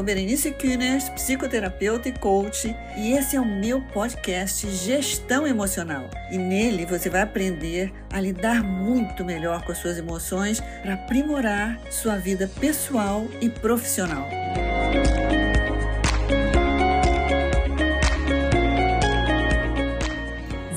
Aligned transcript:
sou 0.00 0.04
Berenice 0.04 0.50
Kühners, 0.52 1.10
psicoterapeuta 1.10 2.08
e 2.08 2.12
coach, 2.18 2.74
e 2.96 3.12
esse 3.12 3.36
é 3.36 3.40
o 3.40 3.44
meu 3.44 3.82
podcast 3.82 4.66
Gestão 4.70 5.46
Emocional. 5.46 6.08
E 6.30 6.38
nele 6.38 6.86
você 6.86 7.10
vai 7.10 7.20
aprender 7.20 7.92
a 8.10 8.18
lidar 8.18 8.62
muito 8.62 9.22
melhor 9.26 9.62
com 9.62 9.72
as 9.72 9.78
suas 9.78 9.98
emoções 9.98 10.58
para 10.80 10.94
aprimorar 10.94 11.78
sua 11.90 12.16
vida 12.16 12.50
pessoal 12.58 13.28
e 13.42 13.50
profissional. 13.50 14.26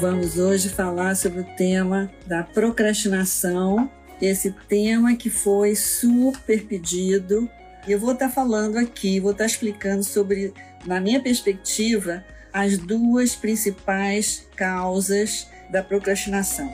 Vamos 0.01 0.37
hoje 0.37 0.67
falar 0.67 1.15
sobre 1.15 1.39
o 1.39 1.47
tema 1.55 2.11
da 2.25 2.43
procrastinação, 2.43 3.89
esse 4.21 4.51
tema 4.67 5.15
que 5.15 5.29
foi 5.29 5.77
super 5.77 6.65
pedido 6.65 7.49
eu 7.87 7.99
vou 7.99 8.13
estar 8.13 8.27
tá 8.27 8.33
falando 8.33 8.77
aqui, 8.77 9.19
vou 9.19 9.31
estar 9.31 9.43
tá 9.43 9.47
explicando 9.47 10.03
sobre, 10.03 10.53
na 10.85 10.99
minha 10.99 11.21
perspectiva, 11.21 12.23
as 12.51 12.77
duas 12.77 13.35
principais 13.35 14.47
causas 14.55 15.47
da 15.69 15.83
procrastinação. 15.83 16.71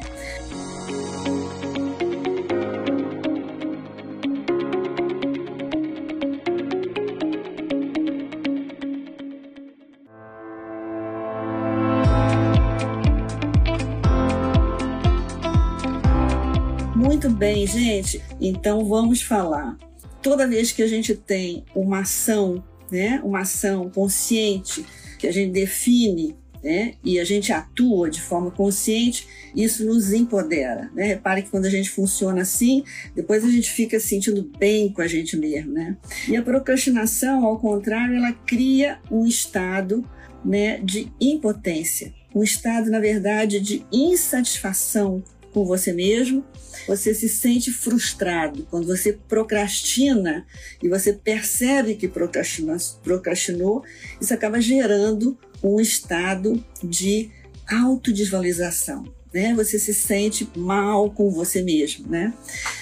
Muito 16.95 17.29
bem, 17.29 17.65
gente. 17.65 18.21
Então 18.39 18.85
vamos 18.85 19.21
falar 19.21 19.77
toda 20.21 20.47
vez 20.47 20.71
que 20.71 20.81
a 20.81 20.87
gente 20.87 21.15
tem 21.15 21.63
uma 21.75 21.99
ação, 21.99 22.63
né, 22.91 23.21
uma 23.23 23.41
ação 23.41 23.89
consciente, 23.89 24.85
que 25.17 25.27
a 25.27 25.31
gente 25.31 25.51
define 25.51 26.35
né, 26.63 26.93
e 27.03 27.19
a 27.19 27.23
gente 27.23 27.51
atua 27.51 28.09
de 28.09 28.21
forma 28.21 28.51
consciente, 28.51 29.27
isso 29.55 29.85
nos 29.85 30.11
empodera. 30.11 30.89
Né? 30.93 31.05
Repare 31.05 31.43
que 31.43 31.49
quando 31.49 31.65
a 31.65 31.69
gente 31.69 31.89
funciona 31.89 32.41
assim, 32.41 32.83
depois 33.15 33.43
a 33.43 33.49
gente 33.49 33.71
fica 33.71 33.99
sentindo 33.99 34.49
bem 34.57 34.91
com 34.91 35.01
a 35.01 35.07
gente 35.07 35.37
mesmo. 35.37 35.71
Né? 35.73 35.97
E 36.27 36.35
a 36.35 36.41
procrastinação, 36.41 37.45
ao 37.45 37.59
contrário, 37.59 38.15
ela 38.15 38.33
cria 38.33 38.99
um 39.09 39.25
estado 39.25 40.03
né, 40.43 40.79
de 40.79 41.11
impotência, 41.19 42.13
um 42.33 42.43
estado, 42.43 42.89
na 42.89 42.99
verdade, 42.99 43.59
de 43.59 43.85
insatisfação 43.91 45.23
com 45.51 45.65
você 45.65 45.91
mesmo, 45.91 46.43
você 46.87 47.13
se 47.13 47.27
sente 47.27 47.71
frustrado. 47.71 48.65
Quando 48.69 48.87
você 48.87 49.13
procrastina 49.13 50.45
e 50.81 50.87
você 50.87 51.13
percebe 51.13 51.95
que 51.95 52.07
procrastinou, 52.07 53.83
isso 54.19 54.33
acaba 54.33 54.61
gerando 54.61 55.37
um 55.63 55.79
estado 55.79 56.63
de 56.83 57.29
autodesvalorização. 57.67 59.03
Né? 59.33 59.53
Você 59.53 59.77
se 59.77 59.93
sente 59.93 60.49
mal 60.55 61.11
com 61.11 61.29
você 61.29 61.61
mesmo, 61.61 62.07
né? 62.09 62.33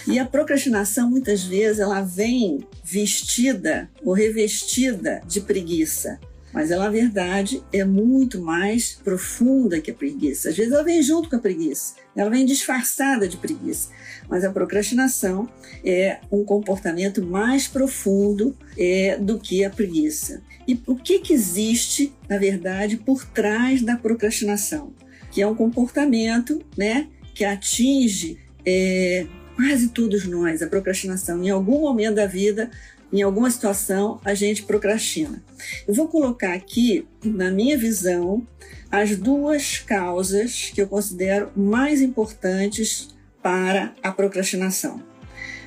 E 0.08 0.18
a 0.18 0.26
procrastinação 0.26 1.10
muitas 1.10 1.44
vezes 1.44 1.80
ela 1.80 2.02
vem 2.02 2.66
vestida 2.86 3.90
ou 4.02 4.14
revestida 4.14 5.22
de 5.28 5.42
preguiça 5.42 6.18
mas 6.54 6.72
ela, 6.72 6.86
na 6.86 6.92
verdade, 6.92 7.62
é 7.72 7.84
muito 7.84 8.42
mais 8.42 8.94
profunda 9.04 9.82
que 9.82 9.92
a 9.92 9.94
preguiça. 9.94 10.50
Às 10.50 10.58
vezes 10.58 10.72
ela 10.72 10.84
vem 10.84 11.02
junto 11.02 11.30
com 11.30 11.36
a 11.36 11.40
preguiça, 11.40 11.96
ela 12.16 12.30
vem 12.30 12.46
disfarçada 12.46 13.28
de 13.28 13.38
preguiça. 13.38 13.90
Mas 14.30 14.44
a 14.44 14.52
procrastinação 14.52 15.50
é 15.84 16.20
um 16.32 16.44
comportamento 16.44 17.26
mais 17.26 17.68
profundo 17.68 18.56
é, 18.78 19.18
do 19.18 19.40
que 19.40 19.64
a 19.64 19.70
preguiça. 19.70 20.42
E 20.68 20.82
o 20.86 20.96
que, 20.96 21.20
que 21.20 21.34
existe, 21.34 22.14
na 22.28 22.38
verdade, 22.38 22.98
por 22.98 23.26
trás 23.26 23.82
da 23.82 23.96
procrastinação? 23.96 24.94
Que 25.32 25.42
é 25.42 25.48
um 25.48 25.56
comportamento 25.56 26.62
né, 26.78 27.08
que 27.34 27.46
atinge 27.46 28.38
é, 28.66 29.28
quase 29.56 29.90
todos 29.90 30.26
nós, 30.26 30.62
a 30.62 30.68
procrastinação. 30.68 31.44
Em 31.44 31.50
algum 31.50 31.82
momento 31.82 32.16
da 32.16 32.28
vida, 32.28 32.70
em 33.12 33.22
alguma 33.22 33.50
situação, 33.50 34.20
a 34.24 34.34
gente 34.34 34.64
procrastina. 34.64 35.44
Eu 35.88 35.94
vou 35.94 36.08
colocar 36.08 36.54
aqui, 36.54 37.08
na 37.24 37.50
minha 37.50 37.78
visão, 37.78 38.46
as 38.92 39.16
duas 39.16 39.80
causas 39.80 40.72
que 40.74 40.82
eu 40.82 40.88
considero 40.88 41.52
mais 41.56 42.02
importantes 42.02 43.10
para 43.42 43.94
a 44.04 44.12
procrastinação. 44.12 45.02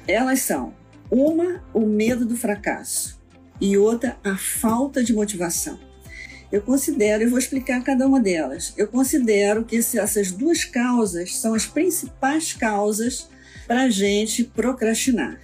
Elas 0.06 0.40
são 0.40 0.74
uma, 1.10 1.64
o 1.72 1.80
medo 1.80 2.26
do 2.26 2.36
fracasso 2.36 3.18
e 3.60 3.76
outra, 3.76 4.16
a 4.24 4.36
falta 4.36 5.02
de 5.02 5.12
motivação. 5.12 5.78
Eu 6.52 6.60
considero, 6.62 7.22
e 7.22 7.26
vou 7.26 7.38
explicar 7.38 7.82
cada 7.82 8.06
uma 8.06 8.20
delas, 8.20 8.74
eu 8.76 8.88
considero 8.88 9.64
que 9.64 9.76
essas 9.76 10.32
duas 10.32 10.64
causas 10.64 11.36
são 11.36 11.54
as 11.54 11.64
principais 11.64 12.52
causas 12.52 13.28
para 13.66 13.82
a 13.82 13.90
gente 13.90 14.42
procrastinar. 14.42 15.38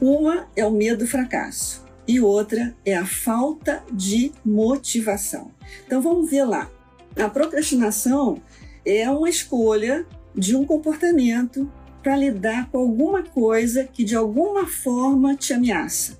Uma 0.00 0.48
é 0.54 0.64
o 0.64 0.70
medo 0.70 1.04
do 1.04 1.06
fracasso 1.06 1.84
e 2.06 2.20
outra 2.20 2.76
é 2.84 2.94
a 2.94 3.06
falta 3.06 3.82
de 3.92 4.32
motivação. 4.44 5.50
Então 5.86 6.00
vamos 6.00 6.30
ver 6.30 6.44
lá. 6.44 6.70
A 7.16 7.28
procrastinação 7.28 8.42
é 8.84 9.10
uma 9.10 9.28
escolha 9.28 10.06
de 10.34 10.54
um 10.54 10.64
comportamento 10.64 11.70
para 12.02 12.14
lidar 12.14 12.70
com 12.70 12.78
alguma 12.78 13.22
coisa 13.22 13.84
que 13.84 14.04
de 14.04 14.14
alguma 14.14 14.66
forma 14.66 15.34
te 15.34 15.52
ameaça. 15.52 16.18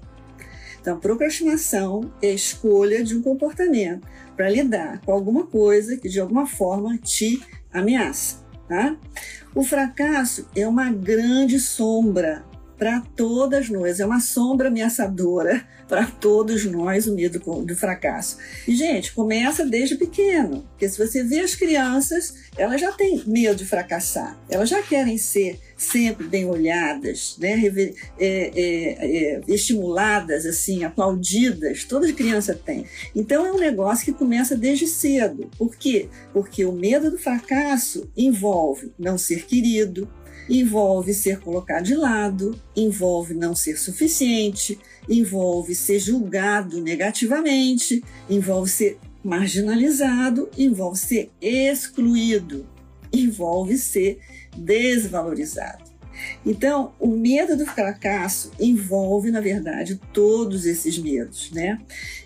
Então, 0.80 1.00
procrastinação 1.00 2.12
é 2.22 2.28
a 2.28 2.34
escolha 2.34 3.02
de 3.02 3.16
um 3.16 3.20
comportamento 3.20 4.06
para 4.36 4.48
lidar 4.48 5.00
com 5.00 5.12
alguma 5.12 5.44
coisa 5.44 5.96
que 5.96 6.08
de 6.08 6.20
alguma 6.20 6.46
forma 6.46 6.96
te 6.98 7.42
ameaça. 7.72 8.44
Tá? 8.68 8.96
O 9.54 9.62
fracasso 9.64 10.48
é 10.54 10.66
uma 10.66 10.90
grande 10.90 11.58
sombra 11.58 12.44
para 12.78 13.00
todas 13.16 13.68
nós. 13.68 14.00
É 14.00 14.06
uma 14.06 14.20
sombra 14.20 14.68
ameaçadora 14.68 15.66
para 15.88 16.06
todos 16.06 16.64
nós 16.64 17.06
o 17.06 17.14
medo 17.14 17.38
do 17.38 17.76
fracasso. 17.76 18.38
E, 18.66 18.74
gente, 18.74 19.12
começa 19.12 19.64
desde 19.64 19.96
pequeno, 19.96 20.66
porque 20.70 20.88
se 20.88 20.98
você 20.98 21.22
vê 21.22 21.40
as 21.40 21.54
crianças, 21.54 22.34
elas 22.56 22.80
já 22.80 22.92
têm 22.92 23.22
medo 23.26 23.56
de 23.56 23.64
fracassar, 23.64 24.38
elas 24.48 24.68
já 24.68 24.82
querem 24.82 25.16
ser 25.16 25.60
sempre 25.76 26.26
bem 26.26 26.46
olhadas, 26.46 27.36
né? 27.38 27.62
É, 27.66 27.92
é, 28.18 29.36
é, 29.38 29.40
estimuladas, 29.46 30.46
assim, 30.46 30.84
aplaudidas, 30.84 31.84
toda 31.84 32.12
criança 32.12 32.54
tem. 32.54 32.86
Então 33.14 33.44
é 33.44 33.52
um 33.52 33.58
negócio 33.58 34.04
que 34.04 34.12
começa 34.12 34.56
desde 34.56 34.86
cedo. 34.86 35.50
Por 35.58 35.76
quê? 35.76 36.08
Porque 36.32 36.64
o 36.64 36.72
medo 36.72 37.10
do 37.10 37.18
fracasso 37.18 38.10
envolve 38.16 38.92
não 38.98 39.18
ser 39.18 39.44
querido, 39.44 40.08
envolve 40.48 41.12
ser 41.12 41.40
colocado 41.40 41.84
de 41.84 41.94
lado, 41.94 42.58
envolve 42.74 43.34
não 43.34 43.54
ser 43.54 43.78
suficiente, 43.78 44.78
envolve 45.08 45.74
ser 45.74 45.98
julgado 45.98 46.80
negativamente, 46.80 48.02
envolve 48.28 48.70
ser 48.70 48.98
marginalizado, 49.24 50.48
envolve 50.56 50.98
ser 50.98 51.30
excluído, 51.40 52.66
envolve 53.12 53.76
ser 53.76 54.20
desvalorizado. 54.56 55.84
Então, 56.44 56.94
o 56.98 57.08
medo 57.08 57.56
do 57.56 57.66
fracasso 57.66 58.50
envolve, 58.58 59.30
na 59.30 59.40
verdade, 59.40 60.00
todos 60.12 60.64
esses 60.64 60.98
medos, 60.98 61.50
né? 61.52 61.78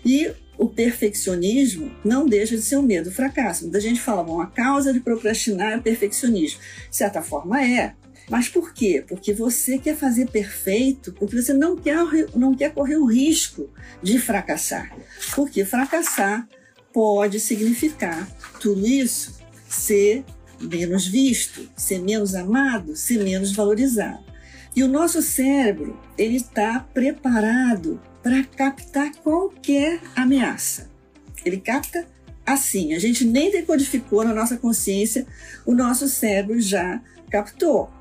E 0.05 0.31
o 0.57 0.69
perfeccionismo 0.69 1.91
não 2.05 2.25
deixa 2.25 2.55
de 2.55 2.61
ser 2.61 2.77
um 2.77 2.83
medo 2.83 3.09
do 3.09 3.15
fracasso. 3.15 3.63
Muita 3.63 3.81
gente 3.81 3.99
fala, 3.99 4.23
bom, 4.23 4.39
a 4.39 4.47
causa 4.47 4.93
de 4.93 4.99
procrastinar 4.99 5.73
é 5.73 5.77
o 5.77 5.81
perfeccionismo. 5.81 6.59
De 6.89 6.95
certa 6.95 7.21
forma 7.21 7.65
é, 7.65 7.95
mas 8.31 8.47
por 8.47 8.73
quê? 8.73 9.03
Porque 9.05 9.33
você 9.33 9.77
quer 9.77 9.97
fazer 9.97 10.29
perfeito, 10.29 11.11
porque 11.11 11.35
você 11.35 11.53
não 11.53 11.75
quer, 11.75 11.97
não 12.33 12.55
quer 12.55 12.73
correr 12.73 12.95
o 12.95 13.05
risco 13.05 13.69
de 14.01 14.17
fracassar. 14.19 14.95
Porque 15.35 15.65
fracassar 15.65 16.47
pode 16.93 17.41
significar 17.41 18.25
tudo 18.57 18.87
isso 18.87 19.37
ser 19.67 20.23
menos 20.61 21.05
visto, 21.05 21.69
ser 21.75 21.99
menos 21.99 22.33
amado, 22.33 22.95
ser 22.95 23.21
menos 23.21 23.51
valorizado. 23.51 24.23
E 24.73 24.81
o 24.81 24.87
nosso 24.87 25.21
cérebro, 25.21 25.99
ele 26.17 26.37
está 26.37 26.79
preparado 26.79 28.01
para 28.23 28.45
captar 28.45 29.11
qualquer 29.17 29.99
ameaça. 30.15 30.89
Ele 31.43 31.57
capta 31.57 32.07
assim. 32.45 32.93
A 32.93 32.99
gente 32.99 33.25
nem 33.25 33.51
decodificou 33.51 34.23
na 34.23 34.33
nossa 34.33 34.55
consciência, 34.55 35.27
o 35.65 35.73
nosso 35.73 36.07
cérebro 36.07 36.61
já 36.61 37.01
captou 37.29 37.91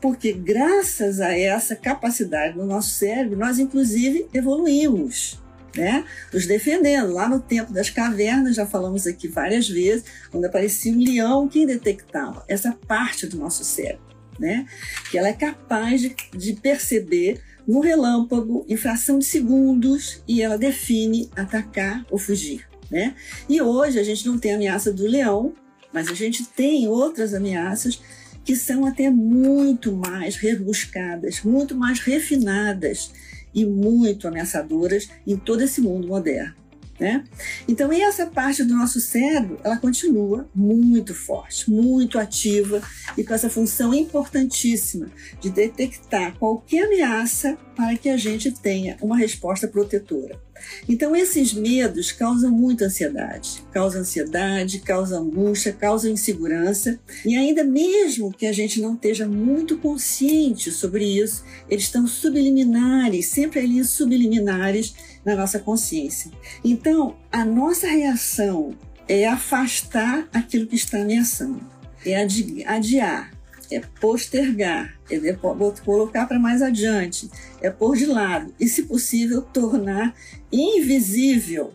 porque 0.00 0.32
graças 0.32 1.20
a 1.20 1.36
essa 1.36 1.74
capacidade 1.74 2.56
no 2.56 2.66
nosso 2.66 2.90
cérebro, 2.90 3.38
nós 3.38 3.58
inclusive 3.58 4.26
evoluímos. 4.32 5.40
Né? 5.76 6.04
Nos 6.32 6.46
defendendo. 6.46 7.12
Lá 7.12 7.28
no 7.28 7.38
tempo 7.38 7.70
das 7.70 7.90
cavernas, 7.90 8.56
já 8.56 8.64
falamos 8.64 9.06
aqui 9.06 9.28
várias 9.28 9.68
vezes, 9.68 10.04
quando 10.30 10.46
aparecia 10.46 10.90
um 10.90 10.98
leão, 10.98 11.48
quem 11.48 11.66
detectava? 11.66 12.44
Essa 12.48 12.72
parte 12.86 13.26
do 13.26 13.36
nosso 13.36 13.62
cérebro. 13.62 14.00
né? 14.38 14.66
Que 15.10 15.18
ela 15.18 15.28
é 15.28 15.32
capaz 15.32 16.00
de, 16.00 16.16
de 16.34 16.54
perceber 16.54 17.42
no 17.66 17.80
relâmpago, 17.80 18.64
em 18.68 18.76
fração 18.76 19.18
de 19.18 19.24
segundos, 19.24 20.22
e 20.26 20.40
ela 20.40 20.56
define 20.56 21.28
atacar 21.36 22.06
ou 22.10 22.18
fugir. 22.18 22.66
Né? 22.90 23.14
E 23.48 23.60
hoje 23.60 23.98
a 23.98 24.04
gente 24.04 24.26
não 24.26 24.38
tem 24.38 24.52
a 24.52 24.56
ameaça 24.56 24.92
do 24.92 25.04
leão, 25.06 25.52
mas 25.92 26.08
a 26.08 26.14
gente 26.14 26.44
tem 26.44 26.86
outras 26.88 27.34
ameaças 27.34 28.00
que 28.46 28.54
são 28.54 28.86
até 28.86 29.10
muito 29.10 29.92
mais 29.92 30.36
rebuscadas, 30.36 31.42
muito 31.42 31.74
mais 31.74 31.98
refinadas 31.98 33.10
e 33.52 33.66
muito 33.66 34.28
ameaçadoras 34.28 35.08
em 35.26 35.36
todo 35.36 35.62
esse 35.62 35.80
mundo 35.80 36.06
moderno. 36.06 36.54
Né? 36.98 37.24
Então, 37.68 37.92
essa 37.92 38.26
parte 38.26 38.64
do 38.64 38.74
nosso 38.74 39.00
cérebro, 39.00 39.58
ela 39.62 39.76
continua 39.76 40.48
muito 40.54 41.14
forte, 41.14 41.70
muito 41.70 42.18
ativa 42.18 42.82
e 43.16 43.22
com 43.22 43.34
essa 43.34 43.50
função 43.50 43.92
importantíssima 43.92 45.10
de 45.40 45.50
detectar 45.50 46.38
qualquer 46.38 46.86
ameaça 46.86 47.58
para 47.74 47.96
que 47.96 48.08
a 48.08 48.16
gente 48.16 48.50
tenha 48.50 48.96
uma 49.02 49.16
resposta 49.16 49.68
protetora. 49.68 50.40
Então, 50.88 51.14
esses 51.14 51.52
medos 51.52 52.12
causam 52.12 52.50
muita 52.50 52.86
ansiedade. 52.86 53.62
Causam 53.72 54.00
ansiedade, 54.00 54.80
causam 54.80 55.24
angústia, 55.24 55.72
causam 55.72 56.10
insegurança. 56.10 56.98
E 57.24 57.36
ainda 57.36 57.62
mesmo 57.62 58.32
que 58.32 58.46
a 58.46 58.52
gente 58.52 58.80
não 58.80 58.94
esteja 58.94 59.28
muito 59.28 59.76
consciente 59.76 60.70
sobre 60.70 61.04
isso, 61.04 61.44
eles 61.68 61.84
estão 61.84 62.06
subliminares, 62.06 63.26
sempre 63.26 63.60
ali 63.60 63.84
subliminares 63.84 64.94
na 65.26 65.34
nossa 65.34 65.58
consciência. 65.58 66.30
Então, 66.64 67.16
a 67.32 67.44
nossa 67.44 67.88
reação 67.88 68.74
é 69.08 69.26
afastar 69.26 70.28
aquilo 70.32 70.66
que 70.66 70.76
está 70.76 71.02
ameaçando, 71.02 71.60
é 72.04 72.16
adiar, 72.16 73.32
é 73.70 73.80
postergar, 74.00 74.94
é 75.10 75.36
colocar 75.84 76.26
para 76.26 76.38
mais 76.38 76.62
adiante, 76.62 77.28
é 77.60 77.68
pôr 77.68 77.96
de 77.96 78.06
lado 78.06 78.54
e, 78.58 78.68
se 78.68 78.84
possível, 78.84 79.42
tornar 79.42 80.14
invisível 80.52 81.74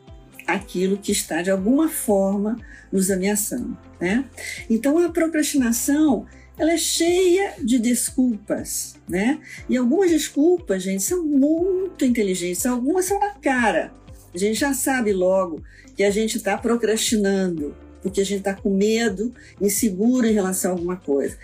aquilo 0.54 0.98
que 0.98 1.12
está 1.12 1.42
de 1.42 1.52
alguma 1.52 1.90
forma 1.90 2.58
nos 2.92 3.10
ameaçando. 3.10 3.78
Né? 4.00 4.26
Então, 4.70 4.98
a 4.98 5.10
procrastinação 5.10 6.26
ela 6.58 6.74
é 6.74 6.78
cheia 6.78 7.56
de 7.64 7.80
desculpas, 7.80 8.96
né? 9.10 9.40
E 9.68 9.76
algumas 9.76 10.12
desculpas, 10.12 10.84
gente, 10.84 11.02
são 11.02 11.24
muito 11.24 12.06
inteligentes, 12.06 12.66
algumas 12.68 13.06
são 13.06 13.20
na 13.20 13.32
cara. 13.32 13.92
A 14.34 14.38
gente 14.38 14.60
já 14.60 14.72
sabe 14.74 15.12
logo 15.12 15.64
que 15.96 16.04
a 16.04 16.12
gente 16.12 16.38
está 16.38 16.58
procrastinando, 16.58 17.76
porque 18.02 18.22
a 18.22 18.24
gente 18.24 18.40
está 18.40 18.54
com 18.54 18.70
medo, 18.70 19.34
inseguro 19.60 20.28
em 20.28 20.34
relação 20.34 20.72
a 20.72 20.74
alguma 20.76 20.98
coisa. 20.98 21.36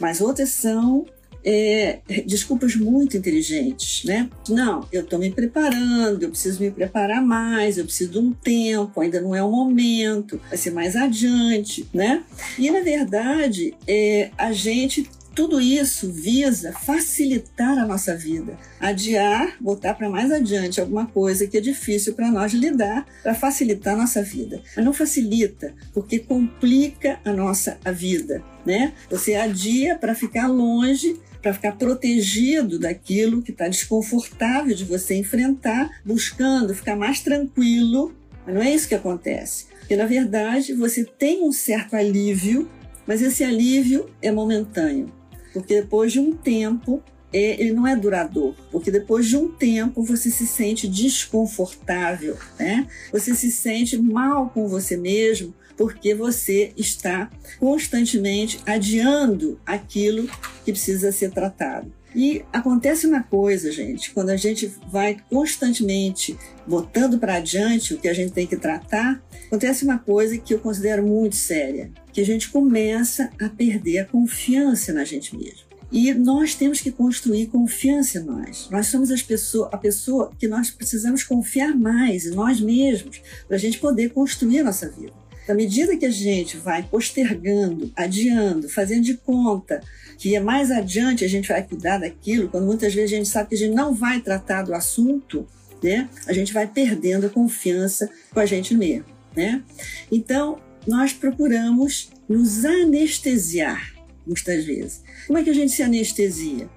Mas 0.00 0.20
outras 0.20 0.48
são 0.48 1.06
é, 1.46 2.00
desculpas 2.26 2.74
muito 2.74 3.16
inteligentes, 3.16 4.02
né? 4.02 4.28
Não, 4.48 4.84
eu 4.90 5.02
estou 5.02 5.16
me 5.16 5.30
preparando, 5.30 6.24
eu 6.24 6.30
preciso 6.30 6.60
me 6.60 6.72
preparar 6.72 7.22
mais, 7.22 7.78
eu 7.78 7.84
preciso 7.84 8.10
de 8.10 8.18
um 8.18 8.32
tempo, 8.32 9.00
ainda 9.00 9.20
não 9.20 9.32
é 9.32 9.40
o 9.40 9.50
momento, 9.50 10.40
vai 10.48 10.58
ser 10.58 10.72
mais 10.72 10.96
adiante, 10.96 11.86
né? 11.94 12.24
E 12.58 12.68
na 12.68 12.80
verdade, 12.80 13.74
é, 13.86 14.30
a 14.36 14.50
gente 14.50 15.08
tudo 15.36 15.60
isso 15.60 16.10
visa 16.10 16.72
facilitar 16.72 17.76
a 17.76 17.84
nossa 17.84 18.16
vida, 18.16 18.58
adiar, 18.80 19.54
botar 19.60 19.92
para 19.92 20.08
mais 20.08 20.32
adiante 20.32 20.80
alguma 20.80 21.06
coisa 21.06 21.46
que 21.46 21.58
é 21.58 21.60
difícil 21.60 22.14
para 22.14 22.30
nós 22.30 22.54
lidar, 22.54 23.06
para 23.22 23.34
facilitar 23.34 23.92
a 23.92 23.98
nossa 23.98 24.22
vida. 24.22 24.62
Mas 24.74 24.82
não 24.82 24.94
facilita, 24.94 25.74
porque 25.92 26.18
complica 26.18 27.20
a 27.22 27.34
nossa 27.34 27.76
a 27.84 27.92
vida, 27.92 28.42
né? 28.64 28.94
Você 29.10 29.34
adia 29.34 29.94
para 29.94 30.14
ficar 30.14 30.46
longe 30.46 31.20
para 31.46 31.54
ficar 31.54 31.76
protegido 31.76 32.76
daquilo 32.76 33.40
que 33.40 33.52
está 33.52 33.68
desconfortável 33.68 34.74
de 34.74 34.84
você 34.84 35.14
enfrentar, 35.14 36.00
buscando 36.04 36.74
ficar 36.74 36.96
mais 36.96 37.20
tranquilo. 37.20 38.12
Mas 38.44 38.54
não 38.56 38.62
é 38.62 38.74
isso 38.74 38.88
que 38.88 38.96
acontece. 38.96 39.66
Porque, 39.78 39.94
na 39.94 40.06
verdade, 40.06 40.72
você 40.72 41.04
tem 41.04 41.44
um 41.44 41.52
certo 41.52 41.94
alívio, 41.94 42.68
mas 43.06 43.22
esse 43.22 43.44
alívio 43.44 44.10
é 44.20 44.32
momentâneo. 44.32 45.12
Porque 45.52 45.80
depois 45.80 46.10
de 46.10 46.18
um 46.18 46.32
tempo, 46.32 47.00
é, 47.32 47.60
ele 47.62 47.72
não 47.72 47.86
é 47.86 47.94
duradouro, 47.94 48.56
porque 48.72 48.90
depois 48.90 49.28
de 49.28 49.36
um 49.36 49.48
tempo 49.48 50.02
você 50.02 50.28
se 50.32 50.48
sente 50.48 50.88
desconfortável, 50.88 52.36
né? 52.58 52.88
Você 53.12 53.36
se 53.36 53.52
sente 53.52 53.96
mal 53.96 54.50
com 54.50 54.66
você 54.66 54.96
mesmo, 54.96 55.54
porque 55.76 56.14
você 56.14 56.72
está 56.76 57.30
constantemente 57.58 58.60
adiando 58.66 59.60
aquilo 59.64 60.28
que 60.64 60.72
precisa 60.72 61.12
ser 61.12 61.30
tratado. 61.30 61.92
E 62.14 62.42
acontece 62.50 63.06
uma 63.06 63.22
coisa, 63.22 63.70
gente, 63.70 64.10
quando 64.12 64.30
a 64.30 64.36
gente 64.36 64.72
vai 64.90 65.18
constantemente 65.28 66.34
botando 66.66 67.18
para 67.18 67.34
adiante 67.34 67.92
o 67.92 67.98
que 67.98 68.08
a 68.08 68.14
gente 68.14 68.32
tem 68.32 68.46
que 68.46 68.56
tratar, 68.56 69.22
acontece 69.46 69.84
uma 69.84 69.98
coisa 69.98 70.38
que 70.38 70.54
eu 70.54 70.58
considero 70.58 71.06
muito 71.06 71.36
séria, 71.36 71.90
que 72.14 72.22
a 72.22 72.24
gente 72.24 72.48
começa 72.48 73.30
a 73.38 73.50
perder 73.50 73.98
a 73.98 74.06
confiança 74.06 74.94
na 74.94 75.04
gente 75.04 75.36
mesmo. 75.36 75.66
E 75.92 76.12
nós 76.14 76.54
temos 76.54 76.80
que 76.80 76.90
construir 76.90 77.48
confiança 77.48 78.18
em 78.18 78.24
nós. 78.24 78.68
Nós 78.70 78.86
somos 78.86 79.10
as 79.10 79.24
a 79.70 79.76
pessoa 79.76 80.32
que 80.38 80.48
nós 80.48 80.70
precisamos 80.70 81.22
confiar 81.22 81.76
mais 81.76 82.24
em 82.24 82.30
nós 82.30 82.60
mesmos 82.60 83.20
para 83.46 83.56
a 83.56 83.60
gente 83.60 83.78
poder 83.78 84.10
construir 84.10 84.60
a 84.60 84.64
nossa 84.64 84.88
vida. 84.88 85.25
À 85.48 85.54
medida 85.54 85.96
que 85.96 86.06
a 86.06 86.10
gente 86.10 86.56
vai 86.56 86.82
postergando, 86.82 87.92
adiando, 87.94 88.68
fazendo 88.68 89.02
de 89.02 89.14
conta 89.14 89.80
que 90.18 90.34
é 90.34 90.40
mais 90.40 90.70
adiante 90.70 91.24
a 91.24 91.28
gente 91.28 91.48
vai 91.48 91.62
cuidar 91.62 91.98
daquilo, 91.98 92.48
quando 92.48 92.66
muitas 92.66 92.94
vezes 92.94 93.12
a 93.12 93.16
gente 93.16 93.28
sabe 93.28 93.50
que 93.50 93.54
a 93.54 93.58
gente 93.58 93.74
não 93.74 93.94
vai 93.94 94.20
tratar 94.20 94.62
do 94.62 94.74
assunto, 94.74 95.46
né? 95.82 96.08
A 96.26 96.32
gente 96.32 96.52
vai 96.52 96.66
perdendo 96.66 97.26
a 97.26 97.30
confiança 97.30 98.08
com 98.32 98.40
a 98.40 98.46
gente 98.46 98.74
mesmo, 98.74 99.04
né? 99.36 99.62
Então, 100.10 100.58
nós 100.86 101.12
procuramos 101.12 102.10
nos 102.28 102.64
anestesiar 102.64 103.94
muitas 104.26 104.64
vezes. 104.64 105.02
Como 105.26 105.38
é 105.38 105.44
que 105.44 105.50
a 105.50 105.54
gente 105.54 105.72
se 105.72 105.82
anestesia? 105.82 106.68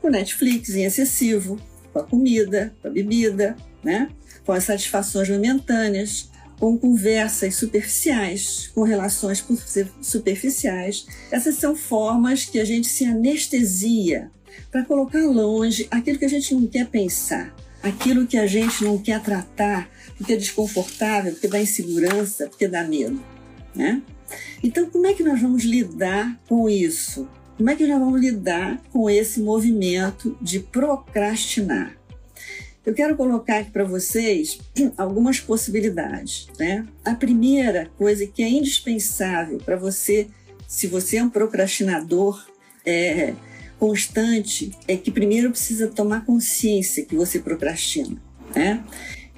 Com 0.00 0.10
Netflix 0.10 0.70
em 0.70 0.84
excessivo, 0.84 1.60
com 1.92 1.98
a 1.98 2.04
comida, 2.04 2.74
com 2.82 2.88
a 2.88 2.90
bebida, 2.90 3.56
né? 3.82 4.08
Com 4.44 4.52
as 4.52 4.64
satisfações 4.64 5.28
momentâneas, 5.28 6.30
com 6.58 6.78
conversas 6.78 7.54
superficiais, 7.56 8.70
com 8.74 8.82
relações 8.82 9.44
superficiais. 10.00 11.06
Essas 11.30 11.56
são 11.56 11.74
formas 11.74 12.44
que 12.44 12.58
a 12.58 12.64
gente 12.64 12.88
se 12.88 13.04
anestesia 13.04 14.30
para 14.70 14.84
colocar 14.84 15.24
longe 15.24 15.86
aquilo 15.90 16.18
que 16.18 16.24
a 16.24 16.28
gente 16.28 16.54
não 16.54 16.66
quer 16.66 16.86
pensar, 16.86 17.54
aquilo 17.82 18.26
que 18.26 18.36
a 18.36 18.46
gente 18.46 18.84
não 18.84 18.98
quer 18.98 19.20
tratar, 19.22 19.90
porque 20.16 20.32
é 20.32 20.36
desconfortável, 20.36 21.32
porque 21.32 21.48
dá 21.48 21.60
insegurança, 21.60 22.46
porque 22.46 22.68
dá 22.68 22.84
medo, 22.84 23.22
né? 23.74 24.02
Então, 24.62 24.88
como 24.88 25.06
é 25.06 25.12
que 25.12 25.22
nós 25.22 25.40
vamos 25.40 25.64
lidar 25.64 26.40
com 26.48 26.68
isso? 26.68 27.28
Como 27.56 27.68
é 27.68 27.76
que 27.76 27.86
nós 27.86 27.98
vamos 27.98 28.20
lidar 28.20 28.80
com 28.90 29.10
esse 29.10 29.40
movimento 29.40 30.36
de 30.40 30.58
procrastinar? 30.60 31.96
Eu 32.84 32.94
quero 32.94 33.16
colocar 33.16 33.58
aqui 33.58 33.70
para 33.70 33.84
vocês 33.84 34.58
algumas 34.98 35.38
possibilidades. 35.38 36.48
Né? 36.58 36.84
A 37.04 37.14
primeira 37.14 37.88
coisa 37.96 38.26
que 38.26 38.42
é 38.42 38.48
indispensável 38.48 39.58
para 39.58 39.76
você, 39.76 40.26
se 40.66 40.88
você 40.88 41.18
é 41.18 41.22
um 41.22 41.30
procrastinador 41.30 42.44
é, 42.84 43.34
constante, 43.78 44.72
é 44.88 44.96
que 44.96 45.12
primeiro 45.12 45.50
precisa 45.50 45.86
tomar 45.88 46.26
consciência 46.26 47.04
que 47.04 47.14
você 47.14 47.38
procrastina. 47.38 48.20
Né? 48.54 48.82